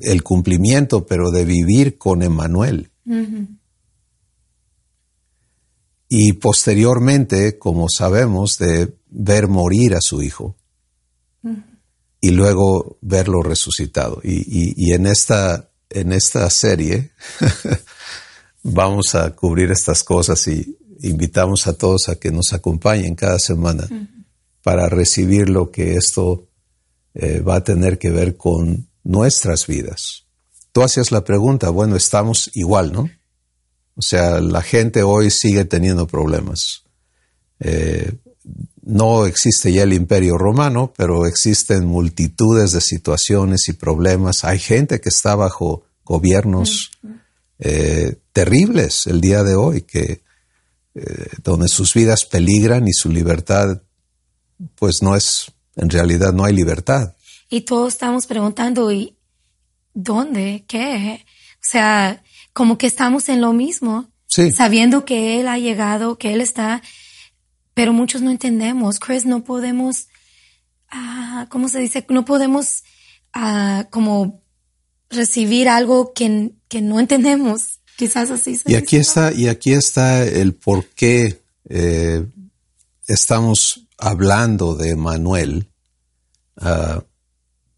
el 0.00 0.22
cumplimiento, 0.22 1.06
pero 1.06 1.30
de 1.30 1.44
vivir 1.44 1.96
con 1.96 2.22
Emanuel. 2.22 2.90
Y 6.08 6.34
posteriormente, 6.34 7.56
como 7.58 7.86
sabemos, 7.88 8.58
de 8.58 8.94
ver 9.08 9.48
morir 9.48 9.94
a 9.94 10.00
su 10.00 10.22
hijo 10.22 10.56
y 12.20 12.30
luego 12.30 12.98
verlo 13.00 13.42
resucitado. 13.42 14.20
Y, 14.24 14.34
y- 14.34 14.74
y 14.76 14.92
en, 14.92 15.06
esta, 15.06 15.68
en 15.90 16.12
esta 16.12 16.48
serie 16.50 17.10
vamos 18.62 19.14
a 19.14 19.30
cubrir 19.34 19.70
estas 19.70 20.02
cosas 20.02 20.46
y 20.48 20.76
invitamos 21.02 21.66
a 21.66 21.74
todos 21.74 22.08
a 22.08 22.16
que 22.16 22.30
nos 22.30 22.52
acompañen 22.52 23.14
cada 23.14 23.38
semana 23.38 23.88
para 24.62 24.88
recibir 24.88 25.48
lo 25.48 25.70
que 25.70 25.94
esto 25.94 26.48
eh, 27.14 27.40
va 27.40 27.56
a 27.56 27.64
tener 27.64 27.98
que 27.98 28.10
ver 28.10 28.36
con 28.36 28.88
nuestras 29.04 29.66
vidas. 29.66 30.24
Tú 30.72 30.82
hacías 30.82 31.12
la 31.12 31.24
pregunta, 31.24 31.70
bueno, 31.70 31.96
estamos 31.96 32.50
igual, 32.54 32.92
¿no? 32.92 33.08
O 33.94 34.02
sea, 34.02 34.40
la 34.40 34.60
gente 34.62 35.02
hoy 35.02 35.30
sigue 35.30 35.64
teniendo 35.64 36.06
problemas. 36.06 36.82
Eh, 37.60 38.12
no 38.86 39.26
existe 39.26 39.72
ya 39.72 39.82
el 39.82 39.92
imperio 39.92 40.38
romano, 40.38 40.92
pero 40.96 41.26
existen 41.26 41.84
multitudes 41.86 42.70
de 42.70 42.80
situaciones 42.80 43.68
y 43.68 43.72
problemas. 43.72 44.44
Hay 44.44 44.60
gente 44.60 45.00
que 45.00 45.08
está 45.08 45.34
bajo 45.34 45.84
gobiernos 46.04 46.92
eh, 47.58 48.16
terribles 48.32 49.08
el 49.08 49.20
día 49.20 49.42
de 49.42 49.56
hoy, 49.56 49.82
que 49.82 50.22
eh, 50.94 51.28
donde 51.42 51.66
sus 51.68 51.94
vidas 51.94 52.24
peligran 52.24 52.86
y 52.86 52.92
su 52.92 53.10
libertad, 53.10 53.82
pues 54.76 55.02
no 55.02 55.16
es, 55.16 55.50
en 55.74 55.90
realidad 55.90 56.32
no 56.32 56.44
hay 56.44 56.54
libertad. 56.54 57.16
Y 57.50 57.62
todos 57.62 57.92
estamos 57.92 58.26
preguntando, 58.26 58.92
¿y 58.92 59.16
dónde? 59.94 60.64
¿Qué? 60.68 61.24
O 61.54 61.58
sea, 61.68 62.22
como 62.52 62.78
que 62.78 62.86
estamos 62.86 63.28
en 63.28 63.40
lo 63.40 63.52
mismo, 63.52 64.08
Sí. 64.28 64.52
sabiendo 64.52 65.04
que 65.04 65.40
Él 65.40 65.48
ha 65.48 65.58
llegado, 65.58 66.18
que 66.18 66.32
Él 66.34 66.40
está, 66.40 66.82
pero 67.76 67.92
muchos 67.92 68.22
no 68.22 68.30
entendemos. 68.30 68.98
Chris, 68.98 69.26
no 69.26 69.44
podemos, 69.44 70.08
ah, 70.90 71.46
¿cómo 71.50 71.68
se 71.68 71.78
dice? 71.78 72.06
No 72.08 72.24
podemos 72.24 72.82
ah, 73.34 73.86
como 73.90 74.42
recibir 75.10 75.68
algo 75.68 76.14
que, 76.14 76.52
que 76.68 76.80
no 76.80 76.98
entendemos. 76.98 77.80
Quizás 77.98 78.30
así 78.30 78.56
se 78.56 78.72
Y 78.72 78.76
aquí 78.76 78.96
dice. 78.96 79.10
está, 79.10 79.32
y 79.34 79.48
aquí 79.48 79.74
está 79.74 80.24
el 80.24 80.54
por 80.54 80.86
qué 80.86 81.42
eh, 81.68 82.26
estamos 83.08 83.86
hablando 83.98 84.74
de 84.74 84.96
Manuel, 84.96 85.68
ah, 86.56 87.04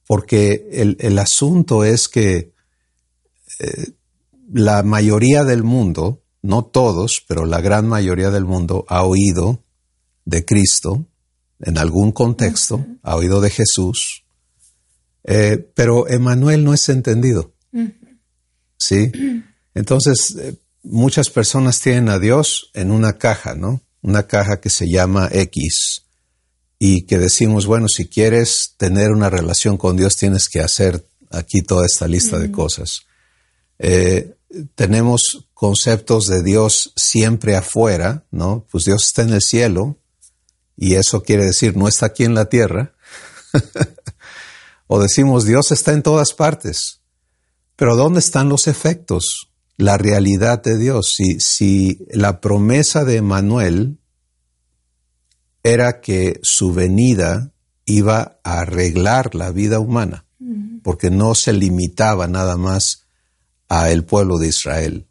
porque 0.06 0.68
el, 0.74 0.96
el 1.00 1.18
asunto 1.18 1.82
es 1.82 2.08
que 2.08 2.52
eh, 3.58 3.90
la 4.52 4.84
mayoría 4.84 5.42
del 5.42 5.64
mundo, 5.64 6.22
no 6.40 6.64
todos, 6.66 7.20
pero 7.26 7.46
la 7.46 7.60
gran 7.60 7.88
mayoría 7.88 8.30
del 8.30 8.44
mundo 8.44 8.84
ha 8.88 9.02
oído 9.02 9.64
de 10.28 10.44
Cristo 10.44 11.06
en 11.60 11.78
algún 11.78 12.12
contexto, 12.12 12.86
ha 13.02 13.16
oído 13.16 13.40
de 13.40 13.50
Jesús, 13.50 14.24
eh, 15.24 15.70
pero 15.74 16.06
Emanuel 16.06 16.64
no 16.64 16.74
es 16.74 16.88
entendido. 16.88 17.54
¿Sí? 18.76 19.10
Entonces, 19.74 20.36
eh, 20.38 20.54
muchas 20.82 21.30
personas 21.30 21.80
tienen 21.80 22.10
a 22.10 22.18
Dios 22.18 22.70
en 22.74 22.90
una 22.90 23.14
caja, 23.14 23.54
¿no? 23.54 23.80
Una 24.02 24.26
caja 24.26 24.60
que 24.60 24.70
se 24.70 24.88
llama 24.88 25.28
X 25.32 26.04
y 26.78 27.06
que 27.06 27.18
decimos, 27.18 27.66
bueno, 27.66 27.88
si 27.88 28.06
quieres 28.06 28.74
tener 28.76 29.10
una 29.10 29.30
relación 29.30 29.76
con 29.78 29.96
Dios 29.96 30.16
tienes 30.16 30.48
que 30.48 30.60
hacer 30.60 31.04
aquí 31.30 31.62
toda 31.62 31.86
esta 31.86 32.06
lista 32.06 32.38
de 32.38 32.52
cosas. 32.52 33.00
Eh, 33.80 34.36
tenemos 34.76 35.48
conceptos 35.54 36.28
de 36.28 36.42
Dios 36.42 36.92
siempre 36.94 37.56
afuera, 37.56 38.24
¿no? 38.30 38.64
Pues 38.70 38.84
Dios 38.84 39.06
está 39.06 39.22
en 39.22 39.32
el 39.32 39.42
cielo 39.42 39.98
y 40.80 40.94
eso 40.94 41.22
quiere 41.22 41.44
decir 41.44 41.76
no 41.76 41.88
está 41.88 42.06
aquí 42.06 42.24
en 42.24 42.34
la 42.34 42.46
tierra. 42.46 42.94
o 44.86 45.00
decimos 45.02 45.44
Dios 45.44 45.72
está 45.72 45.92
en 45.92 46.02
todas 46.02 46.32
partes. 46.32 47.00
Pero 47.74 47.96
¿dónde 47.96 48.20
están 48.20 48.48
los 48.48 48.68
efectos? 48.68 49.50
La 49.76 49.98
realidad 49.98 50.62
de 50.62 50.78
Dios. 50.78 51.14
Si, 51.16 51.40
si 51.40 52.06
la 52.10 52.40
promesa 52.40 53.04
de 53.04 53.22
Manuel 53.22 53.98
era 55.62 56.00
que 56.00 56.40
su 56.42 56.72
venida 56.72 57.52
iba 57.84 58.38
a 58.44 58.60
arreglar 58.60 59.34
la 59.34 59.50
vida 59.50 59.80
humana, 59.80 60.26
porque 60.82 61.10
no 61.10 61.34
se 61.34 61.52
limitaba 61.52 62.28
nada 62.28 62.56
más 62.56 63.06
a 63.68 63.90
el 63.90 64.04
pueblo 64.04 64.38
de 64.38 64.48
Israel, 64.48 65.08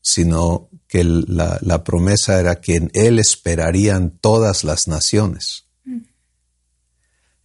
sino 0.00 0.70
que 0.92 1.04
la, 1.04 1.84
promesa 1.84 2.38
era 2.38 2.60
que 2.60 2.74
en 2.76 2.90
él 2.92 3.18
esperarían 3.18 4.10
todas 4.10 4.62
las 4.62 4.88
naciones. 4.88 5.64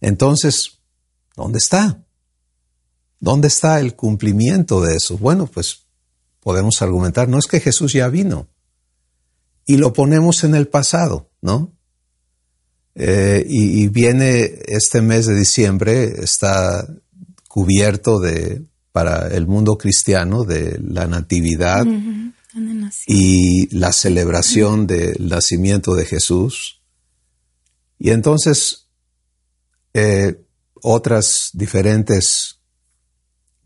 Entonces, 0.02 0.80
¿dónde 1.34 1.56
está? 1.56 2.04
¿Dónde 3.20 3.48
está 3.48 3.80
el 3.80 3.96
cumplimiento 3.96 4.82
de 4.82 4.96
eso? 4.96 5.16
Bueno, 5.16 5.46
pues 5.46 5.86
podemos 6.40 6.82
argumentar, 6.82 7.26
no 7.30 7.38
es 7.38 7.46
que 7.46 7.60
Jesús 7.60 7.94
ya 7.94 8.08
vino 8.08 8.48
y 9.64 9.78
lo 9.78 9.94
ponemos 9.94 10.44
en 10.44 10.54
el 10.54 10.68
pasado, 10.68 11.30
¿no? 11.40 11.72
Eh, 12.96 13.46
y, 13.48 13.88
viene 13.88 14.58
este 14.66 15.00
mes 15.00 15.24
de 15.24 15.34
diciembre, 15.34 16.22
está 16.22 16.86
cubierto 17.48 18.20
de, 18.20 18.62
para 18.92 19.28
el 19.28 19.46
mundo 19.46 19.78
cristiano 19.78 20.44
de 20.44 20.78
la 20.82 21.06
natividad. 21.06 21.86
Y 23.06 23.74
la 23.76 23.92
celebración 23.92 24.86
del 24.86 25.28
nacimiento 25.28 25.94
de 25.94 26.06
Jesús. 26.06 26.82
Y 27.98 28.10
entonces 28.10 28.88
eh, 29.92 30.44
otras 30.74 31.50
diferentes 31.52 32.60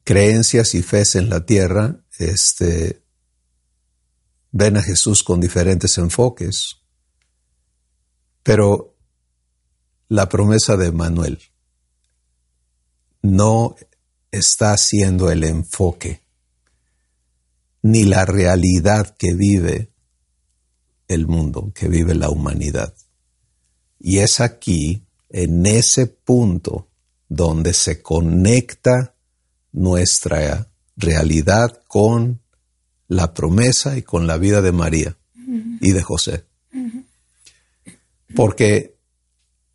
creencias 0.04 0.74
y 0.74 0.82
fes 0.82 1.14
en 1.14 1.28
la 1.28 1.44
tierra 1.44 2.04
este, 2.18 3.02
ven 4.50 4.76
a 4.76 4.82
Jesús 4.82 5.22
con 5.22 5.40
diferentes 5.40 5.98
enfoques. 5.98 6.76
Pero 8.42 8.96
la 10.08 10.28
promesa 10.28 10.76
de 10.76 10.90
Manuel 10.90 11.38
no 13.22 13.76
está 14.30 14.76
siendo 14.76 15.30
el 15.30 15.44
enfoque 15.44 16.21
ni 17.82 18.04
la 18.04 18.24
realidad 18.24 19.14
que 19.16 19.34
vive 19.34 19.90
el 21.08 21.26
mundo, 21.26 21.72
que 21.74 21.88
vive 21.88 22.14
la 22.14 22.30
humanidad. 22.30 22.94
Y 23.98 24.18
es 24.18 24.40
aquí, 24.40 25.04
en 25.28 25.66
ese 25.66 26.06
punto, 26.06 26.88
donde 27.28 27.72
se 27.72 28.02
conecta 28.02 29.14
nuestra 29.72 30.68
realidad 30.96 31.82
con 31.88 32.40
la 33.08 33.34
promesa 33.34 33.96
y 33.96 34.02
con 34.02 34.26
la 34.26 34.38
vida 34.38 34.60
de 34.62 34.72
María 34.72 35.16
y 35.80 35.92
de 35.92 36.02
José. 36.02 36.44
Porque 38.34 38.96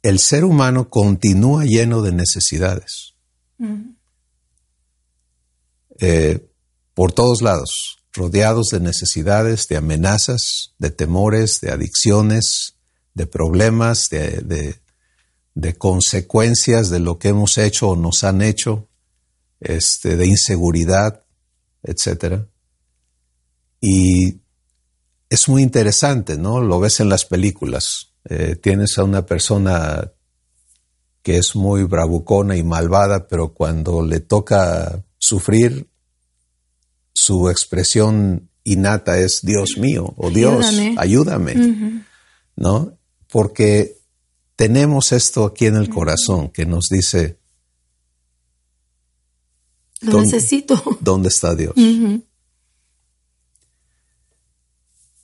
el 0.01 0.19
ser 0.19 0.45
humano 0.45 0.89
continúa 0.89 1.65
lleno 1.65 2.01
de 2.01 2.11
necesidades. 2.13 3.13
Eh, 5.99 6.46
por 6.97 7.11
todos 7.11 7.43
lados, 7.43 7.99
rodeados 8.11 8.69
de 8.71 8.79
necesidades, 8.79 9.67
de 9.67 9.77
amenazas, 9.77 10.73
de 10.79 10.89
temores, 10.89 11.61
de 11.61 11.69
adicciones, 11.69 12.73
de 13.13 13.27
problemas, 13.27 14.09
de, 14.09 14.79
consecuencias 15.77 16.89
de 16.89 16.99
lo 16.99 17.19
que 17.19 17.27
hemos 17.27 17.59
hecho 17.59 17.89
o 17.89 17.95
nos 17.95 18.23
han 18.23 18.41
hecho, 18.41 18.87
este, 19.59 20.15
de 20.17 20.25
inseguridad, 20.25 21.23
etc. 21.83 22.45
Y 23.79 24.41
es 25.29 25.49
muy 25.49 25.61
interesante, 25.61 26.35
¿no? 26.35 26.61
Lo 26.61 26.79
ves 26.79 26.99
en 26.99 27.09
las 27.09 27.25
películas. 27.25 28.13
Eh, 28.27 28.55
tienes 28.55 28.97
a 28.97 29.03
una 29.03 29.23
persona 29.23 30.13
que 31.21 31.37
es 31.37 31.55
muy 31.55 31.83
bravucona 31.83 32.57
y 32.57 32.63
malvada, 32.63 33.27
pero 33.27 33.53
cuando 33.53 34.01
le 34.01 34.19
toca 34.19 35.03
sufrir, 35.19 35.87
su 37.19 37.49
expresión 37.49 38.47
innata 38.63 39.17
es 39.17 39.41
Dios 39.41 39.77
mío 39.79 40.13
o 40.17 40.29
Dios, 40.29 40.63
Ayúdame. 40.67 40.95
ayúdame, 40.99 42.03
¿no? 42.55 42.95
Porque 43.27 43.97
tenemos 44.55 45.11
esto 45.11 45.43
aquí 45.45 45.65
en 45.65 45.77
el 45.77 45.89
corazón 45.89 46.51
que 46.51 46.67
nos 46.67 46.89
dice, 46.91 47.39
Lo 50.01 50.11
¿Dónde? 50.11 50.27
necesito. 50.31 50.99
¿dónde 51.01 51.29
está 51.29 51.55
Dios? 51.55 51.73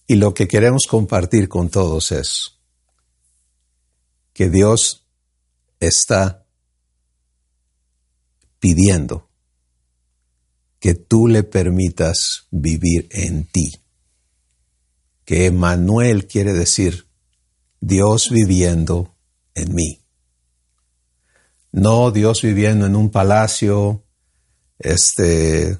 Y 0.08 0.16
lo 0.16 0.34
que 0.34 0.48
queremos 0.48 0.88
compartir 0.90 1.48
con 1.48 1.70
todos 1.70 2.12
es 2.12 2.58
que 4.34 4.50
Dios 4.50 5.06
está 5.80 6.44
pidiendo 8.60 9.30
que 10.84 10.96
tú 10.96 11.30
le 11.30 11.44
permitas 11.44 12.50
vivir 12.52 13.08
en 13.12 13.46
ti. 13.46 13.72
Que 15.24 15.46
Emmanuel 15.46 16.28
quiere 16.28 16.52
decir 16.52 17.08
Dios 17.80 18.30
viviendo 18.30 19.16
en 19.56 19.74
mí. 19.74 20.02
No 21.72 22.12
Dios 22.12 22.42
viviendo 22.42 22.86
en 22.86 22.98
un 22.98 23.12
palacio, 23.12 24.04
este, 24.78 25.80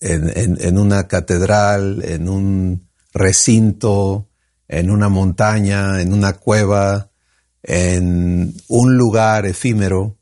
en 0.00 0.78
una 0.78 1.08
catedral, 1.08 2.04
en 2.04 2.28
un 2.28 2.86
recinto, 3.14 4.28
en 4.68 4.90
una 4.90 5.08
montaña, 5.08 6.02
en 6.02 6.12
una 6.12 6.34
cueva, 6.34 7.10
en 7.62 8.54
un 8.68 8.98
lugar 8.98 9.46
efímero, 9.46 10.18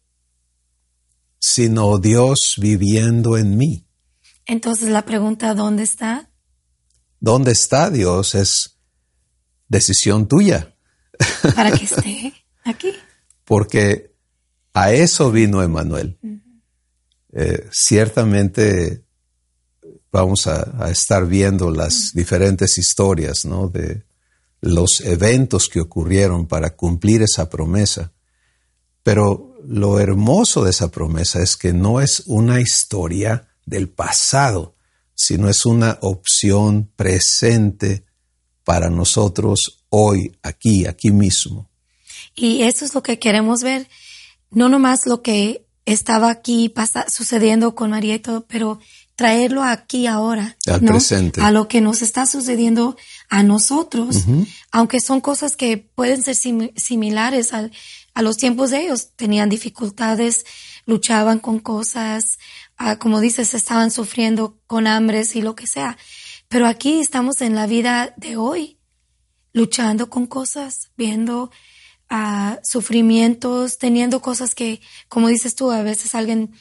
sino 1.40 1.98
Dios 1.98 2.54
viviendo 2.60 3.36
en 3.36 3.56
mí. 3.56 3.85
Entonces 4.46 4.88
la 4.88 5.04
pregunta, 5.04 5.54
¿dónde 5.54 5.82
está? 5.82 6.30
¿Dónde 7.20 7.52
está 7.52 7.90
Dios? 7.90 8.34
Es 8.34 8.78
decisión 9.68 10.28
tuya. 10.28 10.74
Para 11.54 11.72
que 11.72 11.84
esté. 11.84 12.32
Aquí. 12.64 12.92
Porque 13.44 14.14
a 14.72 14.92
eso 14.92 15.30
vino 15.30 15.62
Emanuel. 15.62 16.18
Eh, 17.32 17.68
ciertamente 17.72 19.04
vamos 20.12 20.46
a, 20.46 20.84
a, 20.84 20.90
estar 20.90 21.26
viendo 21.26 21.70
las 21.70 22.12
diferentes 22.14 22.78
historias 22.78 23.44
¿no? 23.44 23.68
de 23.68 24.04
los 24.60 25.00
eventos 25.00 25.68
que 25.68 25.80
ocurrieron 25.80 26.46
para 26.46 26.70
cumplir 26.76 27.22
esa 27.22 27.50
promesa. 27.50 28.12
Pero 29.02 29.56
lo 29.64 30.00
hermoso 30.00 30.64
de 30.64 30.70
esa 30.70 30.90
promesa 30.90 31.42
es 31.42 31.56
que 31.56 31.72
no 31.72 32.00
es 32.00 32.22
una 32.26 32.60
historia 32.60 33.48
del 33.66 33.88
pasado, 33.88 34.74
sino 35.14 35.50
es 35.50 35.66
una 35.66 35.98
opción 36.00 36.90
presente 36.96 38.04
para 38.64 38.90
nosotros 38.90 39.84
hoy, 39.90 40.36
aquí, 40.42 40.86
aquí 40.86 41.10
mismo. 41.10 41.68
Y 42.34 42.62
eso 42.62 42.84
es 42.84 42.94
lo 42.94 43.02
que 43.02 43.18
queremos 43.18 43.62
ver, 43.62 43.88
no 44.50 44.68
nomás 44.68 45.06
lo 45.06 45.22
que 45.22 45.66
estaba 45.84 46.30
aquí 46.30 46.68
pasa, 46.68 47.06
sucediendo 47.08 47.74
con 47.74 47.90
María 47.90 48.16
y 48.16 48.18
todo, 48.18 48.46
pero 48.46 48.80
traerlo 49.14 49.62
aquí 49.62 50.06
ahora. 50.06 50.56
Al 50.66 50.84
¿no? 50.84 50.92
presente. 50.92 51.40
A 51.40 51.50
lo 51.50 51.68
que 51.68 51.80
nos 51.80 52.02
está 52.02 52.26
sucediendo 52.26 52.96
a 53.28 53.42
nosotros, 53.42 54.24
aunque 54.70 55.00
son 55.00 55.20
cosas 55.20 55.56
que 55.56 55.78
pueden 55.78 56.22
ser 56.22 56.34
sim 56.34 56.70
similares 56.76 57.52
al, 57.52 57.72
a 58.14 58.22
los 58.22 58.36
tiempos 58.36 58.70
de 58.70 58.82
ellos. 58.82 59.10
Tenían 59.16 59.48
dificultades, 59.48 60.44
luchaban 60.84 61.38
con 61.38 61.58
cosas, 61.60 62.38
ah, 62.76 62.98
como 62.98 63.20
dices, 63.20 63.54
estaban 63.54 63.90
sufriendo 63.90 64.58
con 64.66 64.86
hambres 64.86 65.36
y 65.36 65.42
lo 65.42 65.54
que 65.54 65.66
sea. 65.66 65.96
Pero 66.48 66.66
aquí 66.66 67.00
estamos 67.00 67.40
en 67.40 67.54
la 67.54 67.66
vida 67.66 68.14
de 68.16 68.36
hoy, 68.36 68.78
luchando 69.52 70.08
con 70.08 70.26
cosas, 70.26 70.90
viendo 70.96 71.50
ah, 72.08 72.58
sufrimientos, 72.62 73.78
teniendo 73.78 74.20
cosas 74.20 74.54
que, 74.54 74.80
como 75.08 75.28
dices 75.28 75.54
tú, 75.54 75.70
a 75.70 75.82
veces 75.82 76.14
alguien 76.14 76.52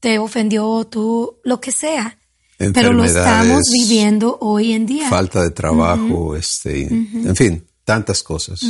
te 0.00 0.18
ofendió, 0.18 0.84
tú, 0.90 1.40
lo 1.44 1.60
que 1.60 1.72
sea. 1.72 2.18
Pero 2.58 2.92
lo 2.92 3.04
estamos 3.04 3.62
viviendo 3.72 4.38
hoy 4.40 4.72
en 4.72 4.86
día. 4.86 5.08
Falta 5.08 5.42
de 5.42 5.50
trabajo, 5.50 6.36
este, 6.36 6.86
en 6.86 7.34
fin, 7.34 7.66
tantas 7.84 8.22
cosas. 8.22 8.60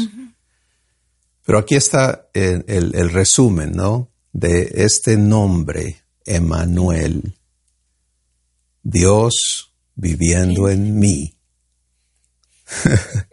Pero 1.44 1.58
aquí 1.58 1.74
está 1.74 2.28
el, 2.32 2.64
el, 2.68 2.94
el, 2.94 3.10
resumen, 3.10 3.72
¿no? 3.72 4.10
De 4.32 4.70
este 4.76 5.16
nombre, 5.16 6.01
Emanuel. 6.26 7.36
Dios 8.82 9.72
viviendo 9.94 10.68
en 10.68 10.98
mí. 10.98 11.36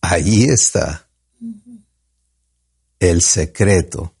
Ahí 0.00 0.44
está 0.44 1.08
el 3.00 3.22
secreto 3.22 4.14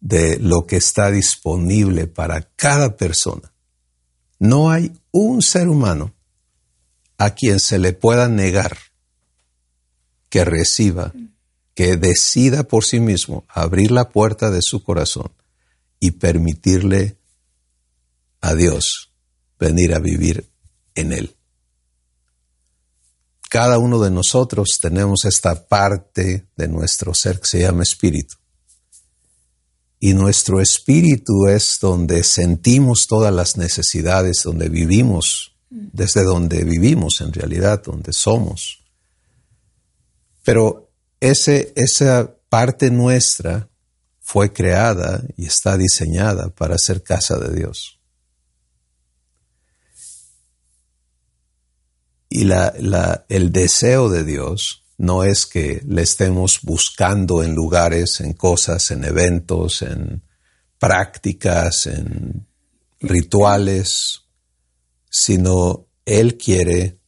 de 0.00 0.38
lo 0.38 0.66
que 0.66 0.76
está 0.76 1.10
disponible 1.10 2.06
para 2.06 2.42
cada 2.56 2.96
persona. 2.96 3.52
No 4.38 4.70
hay 4.70 4.92
un 5.10 5.42
ser 5.42 5.68
humano 5.68 6.14
a 7.18 7.30
quien 7.34 7.60
se 7.60 7.78
le 7.78 7.92
pueda 7.92 8.28
negar 8.28 8.78
que 10.28 10.44
reciba, 10.44 11.12
que 11.74 11.96
decida 11.96 12.64
por 12.64 12.84
sí 12.84 13.00
mismo 13.00 13.44
abrir 13.48 13.90
la 13.90 14.10
puerta 14.10 14.50
de 14.50 14.60
su 14.62 14.82
corazón 14.82 15.35
y 15.98 16.12
permitirle 16.12 17.18
a 18.40 18.54
Dios 18.54 19.12
venir 19.58 19.94
a 19.94 19.98
vivir 19.98 20.50
en 20.94 21.12
él. 21.12 21.36
Cada 23.48 23.78
uno 23.78 24.00
de 24.00 24.10
nosotros 24.10 24.78
tenemos 24.80 25.24
esta 25.24 25.66
parte 25.66 26.48
de 26.56 26.68
nuestro 26.68 27.14
ser 27.14 27.40
que 27.40 27.46
se 27.46 27.60
llama 27.60 27.82
espíritu 27.82 28.36
y 29.98 30.14
nuestro 30.14 30.60
espíritu 30.60 31.46
es 31.48 31.78
donde 31.80 32.22
sentimos 32.22 33.06
todas 33.06 33.32
las 33.32 33.56
necesidades, 33.56 34.42
donde 34.44 34.68
vivimos, 34.68 35.56
desde 35.70 36.22
donde 36.22 36.64
vivimos 36.64 37.20
en 37.22 37.32
realidad, 37.32 37.82
donde 37.82 38.12
somos. 38.12 38.84
Pero 40.44 40.92
ese, 41.18 41.72
esa 41.76 42.36
parte 42.48 42.90
nuestra 42.90 43.68
fue 44.28 44.52
creada 44.52 45.22
y 45.36 45.46
está 45.46 45.76
diseñada 45.76 46.48
para 46.48 46.76
ser 46.78 47.04
casa 47.04 47.38
de 47.38 47.54
Dios. 47.54 48.00
Y 52.28 52.42
la, 52.42 53.24
el 53.28 53.52
deseo 53.52 54.08
de 54.08 54.24
Dios 54.24 54.82
no 54.98 55.22
es 55.22 55.46
que 55.46 55.80
le 55.86 56.02
estemos 56.02 56.58
buscando 56.62 57.44
en 57.44 57.54
lugares, 57.54 58.20
en 58.20 58.32
cosas, 58.32 58.90
en 58.90 59.04
eventos, 59.04 59.82
en 59.82 60.24
prácticas, 60.80 61.86
en 61.86 62.48
rituales, 62.98 64.22
sino 65.08 65.86
Él 66.04 66.36
quiere 66.36 66.98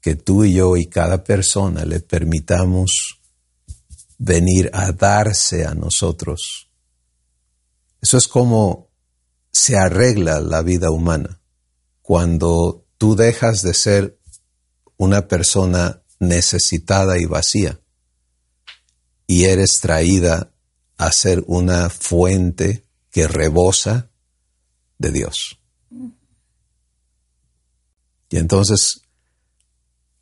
que 0.00 0.14
tú 0.14 0.44
y 0.44 0.54
yo 0.54 0.76
y 0.76 0.86
cada 0.86 1.24
persona 1.24 1.84
le 1.84 1.98
permitamos 1.98 3.15
venir 4.18 4.70
a 4.72 4.92
darse 4.92 5.66
a 5.66 5.74
nosotros. 5.74 6.68
Eso 8.00 8.16
es 8.16 8.28
como 8.28 8.88
se 9.50 9.76
arregla 9.76 10.40
la 10.40 10.62
vida 10.62 10.90
humana. 10.90 11.40
Cuando 12.02 12.84
tú 12.98 13.16
dejas 13.16 13.62
de 13.62 13.74
ser 13.74 14.18
una 14.96 15.28
persona 15.28 16.02
necesitada 16.18 17.18
y 17.18 17.26
vacía 17.26 17.80
y 19.26 19.44
eres 19.44 19.80
traída 19.80 20.52
a 20.96 21.12
ser 21.12 21.42
una 21.46 21.90
fuente 21.90 22.84
que 23.10 23.28
rebosa 23.28 24.10
de 24.98 25.10
Dios. 25.10 25.58
Y 28.30 28.38
entonces 28.38 29.02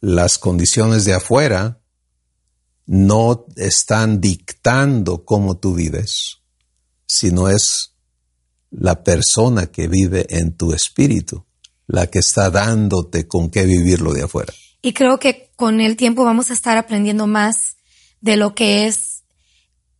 las 0.00 0.38
condiciones 0.38 1.04
de 1.04 1.14
afuera 1.14 1.80
no 2.86 3.46
están 3.56 4.20
dictando 4.20 5.24
cómo 5.24 5.56
tú 5.56 5.74
vives, 5.74 6.38
sino 7.06 7.48
es 7.48 7.94
la 8.70 9.02
persona 9.02 9.66
que 9.66 9.88
vive 9.88 10.26
en 10.28 10.56
tu 10.56 10.72
espíritu 10.72 11.44
la 11.86 12.06
que 12.06 12.18
está 12.18 12.50
dándote 12.50 13.26
con 13.28 13.50
qué 13.50 13.64
vivirlo 13.64 14.12
de 14.12 14.22
afuera. 14.22 14.52
Y 14.82 14.92
creo 14.92 15.18
que 15.18 15.50
con 15.56 15.80
el 15.80 15.96
tiempo 15.96 16.24
vamos 16.24 16.50
a 16.50 16.54
estar 16.54 16.76
aprendiendo 16.76 17.26
más 17.26 17.76
de 18.20 18.36
lo 18.36 18.54
que 18.54 18.86
es 18.86 19.22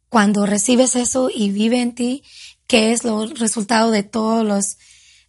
cuando 0.09 0.47
recibes 0.47 0.97
eso 0.97 1.31
y 1.35 1.51
vive 1.51 1.81
en 1.81 1.95
ti, 1.95 2.23
que 2.67 2.93
es 2.93 3.05
lo 3.05 3.27
resultado 3.27 3.91
de 3.91 4.03
todas 4.03 4.77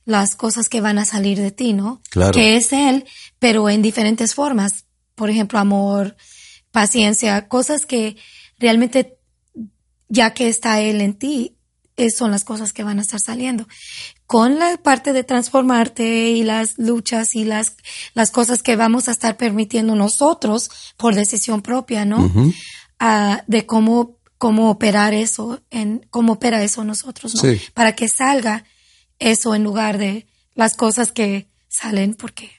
las 0.05 0.35
cosas 0.35 0.69
que 0.69 0.81
van 0.81 0.97
a 0.97 1.05
salir 1.05 1.39
de 1.39 1.51
ti, 1.51 1.73
¿no? 1.73 2.01
Claro. 2.09 2.33
Que 2.33 2.57
es 2.57 2.71
Él, 2.71 3.05
pero 3.39 3.69
en 3.69 3.81
diferentes 3.81 4.33
formas. 4.33 4.85
Por 5.15 5.29
ejemplo, 5.29 5.59
amor, 5.59 6.15
paciencia, 6.75 7.47
cosas 7.47 7.85
que 7.85 8.17
realmente, 8.59 9.17
ya 10.09 10.33
que 10.33 10.49
está 10.49 10.81
Él 10.81 10.99
en 10.99 11.13
ti, 11.13 11.55
son 12.13 12.31
las 12.31 12.43
cosas 12.43 12.73
que 12.73 12.83
van 12.83 12.99
a 12.99 13.01
estar 13.01 13.21
saliendo 13.21 13.65
con 14.27 14.59
la 14.59 14.75
parte 14.75 15.13
de 15.13 15.23
transformarte 15.23 16.31
y 16.31 16.43
las 16.43 16.77
luchas 16.77 17.35
y 17.35 17.45
las, 17.45 17.77
las 18.13 18.31
cosas 18.31 18.61
que 18.61 18.75
vamos 18.75 19.07
a 19.07 19.11
estar 19.11 19.37
permitiendo 19.37 19.95
nosotros 19.95 20.69
por 20.97 21.15
decisión 21.15 21.61
propia, 21.61 22.03
¿no? 22.03 22.29
Ah, 22.99 23.43
de 23.47 23.65
cómo, 23.65 24.17
cómo 24.37 24.69
operar 24.69 25.13
eso, 25.13 25.61
en, 25.69 26.05
cómo 26.09 26.33
opera 26.33 26.61
eso 26.61 26.83
nosotros, 26.83 27.35
¿no? 27.35 27.41
Sí. 27.41 27.61
Para 27.73 27.95
que 27.95 28.09
salga 28.09 28.65
eso 29.19 29.55
en 29.55 29.63
lugar 29.63 29.97
de 29.97 30.27
las 30.55 30.75
cosas 30.75 31.13
que 31.13 31.47
salen 31.69 32.15
porque, 32.15 32.51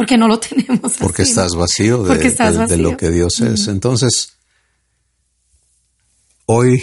porque 0.00 0.16
no 0.16 0.28
lo 0.28 0.40
tenemos. 0.40 0.94
Porque 0.98 1.22
estás 1.24 1.54
vacío 1.54 2.02
de, 2.02 2.08
Porque 2.08 2.28
estás 2.28 2.56
de- 2.56 2.66
de 2.68 2.76
lo 2.78 2.96
que 2.96 3.10
Dios 3.10 3.38
es. 3.42 3.68
Entonces, 3.68 4.32
hoy 6.46 6.82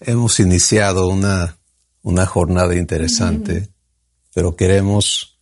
hemos 0.00 0.38
iniciado 0.38 1.08
una, 1.08 1.58
una 2.02 2.26
jornada 2.26 2.74
interesante, 2.76 3.70
pero 4.34 4.54
queremos 4.54 5.38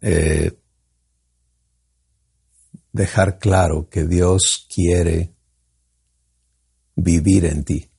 eh, 0.00 0.58
dejar 2.92 3.38
claro 3.38 3.88
que 3.90 4.06
Dios 4.06 4.66
quiere 4.74 5.34
vivir 6.94 7.44
en 7.44 7.62
ti. 7.64 7.90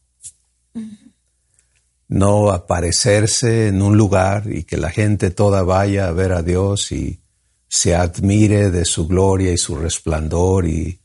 No 2.07 2.49
aparecerse 2.51 3.67
en 3.67 3.83
un 3.83 3.95
lugar 3.95 4.51
y 4.51 4.63
que 4.63 4.77
la 4.77 4.89
gente 4.89 5.29
toda 5.29 5.61
vaya 5.61 6.07
a 6.07 6.11
ver 6.13 6.31
a 6.31 6.41
Dios 6.41 6.91
y 6.91 7.21
se 7.67 7.95
admire 7.95 8.71
de 8.71 8.85
su 8.85 9.07
gloria 9.07 9.51
y 9.51 9.57
su 9.57 9.75
resplandor 9.75 10.67
y 10.67 10.99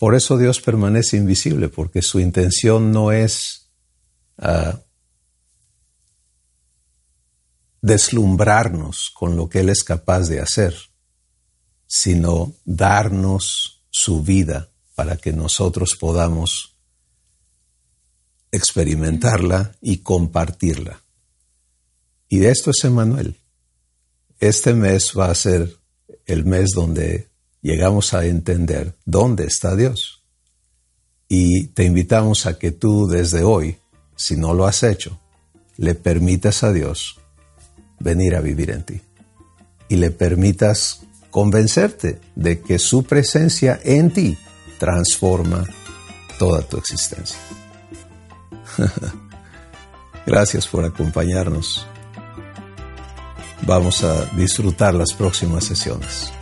por 0.00 0.14
eso 0.14 0.38
Dios 0.38 0.62
permanece 0.62 1.18
invisible, 1.18 1.68
porque 1.68 2.00
su 2.00 2.20
intención 2.20 2.90
no 2.90 3.12
es 3.12 3.68
ah, 4.38 4.80
deslumbrarnos 7.82 9.10
con 9.14 9.36
lo 9.36 9.50
que 9.50 9.60
Él 9.60 9.68
es 9.68 9.84
capaz 9.84 10.28
de 10.28 10.40
hacer, 10.40 10.74
sino 11.86 12.54
darnos 12.64 13.82
su 13.90 14.22
vida 14.22 14.70
para 14.94 15.16
que 15.16 15.32
nosotros 15.32 15.96
podamos 15.96 16.78
experimentarla 18.52 19.76
y 19.80 19.98
compartirla. 19.98 21.02
Y 22.28 22.38
de 22.38 22.50
esto 22.50 22.70
es 22.70 22.84
Emanuel. 22.84 23.39
Este 24.40 24.72
mes 24.72 25.12
va 25.16 25.30
a 25.30 25.34
ser 25.34 25.76
el 26.24 26.46
mes 26.46 26.70
donde 26.74 27.28
llegamos 27.60 28.14
a 28.14 28.24
entender 28.24 28.94
dónde 29.04 29.44
está 29.44 29.76
Dios. 29.76 30.22
Y 31.28 31.68
te 31.68 31.84
invitamos 31.84 32.46
a 32.46 32.58
que 32.58 32.72
tú 32.72 33.06
desde 33.06 33.42
hoy, 33.42 33.76
si 34.16 34.36
no 34.36 34.54
lo 34.54 34.66
has 34.66 34.82
hecho, 34.82 35.20
le 35.76 35.94
permitas 35.94 36.64
a 36.64 36.72
Dios 36.72 37.20
venir 37.98 38.34
a 38.34 38.40
vivir 38.40 38.70
en 38.70 38.82
ti. 38.82 39.00
Y 39.88 39.96
le 39.96 40.10
permitas 40.10 41.02
convencerte 41.30 42.18
de 42.34 42.60
que 42.60 42.78
su 42.78 43.04
presencia 43.04 43.78
en 43.84 44.10
ti 44.10 44.38
transforma 44.78 45.66
toda 46.38 46.62
tu 46.62 46.78
existencia. 46.78 47.38
Gracias 50.26 50.66
por 50.66 50.84
acompañarnos. 50.84 51.86
Vamos 53.62 54.02
a 54.04 54.24
disfrutar 54.36 54.94
las 54.94 55.12
próximas 55.12 55.64
sesiones. 55.64 56.32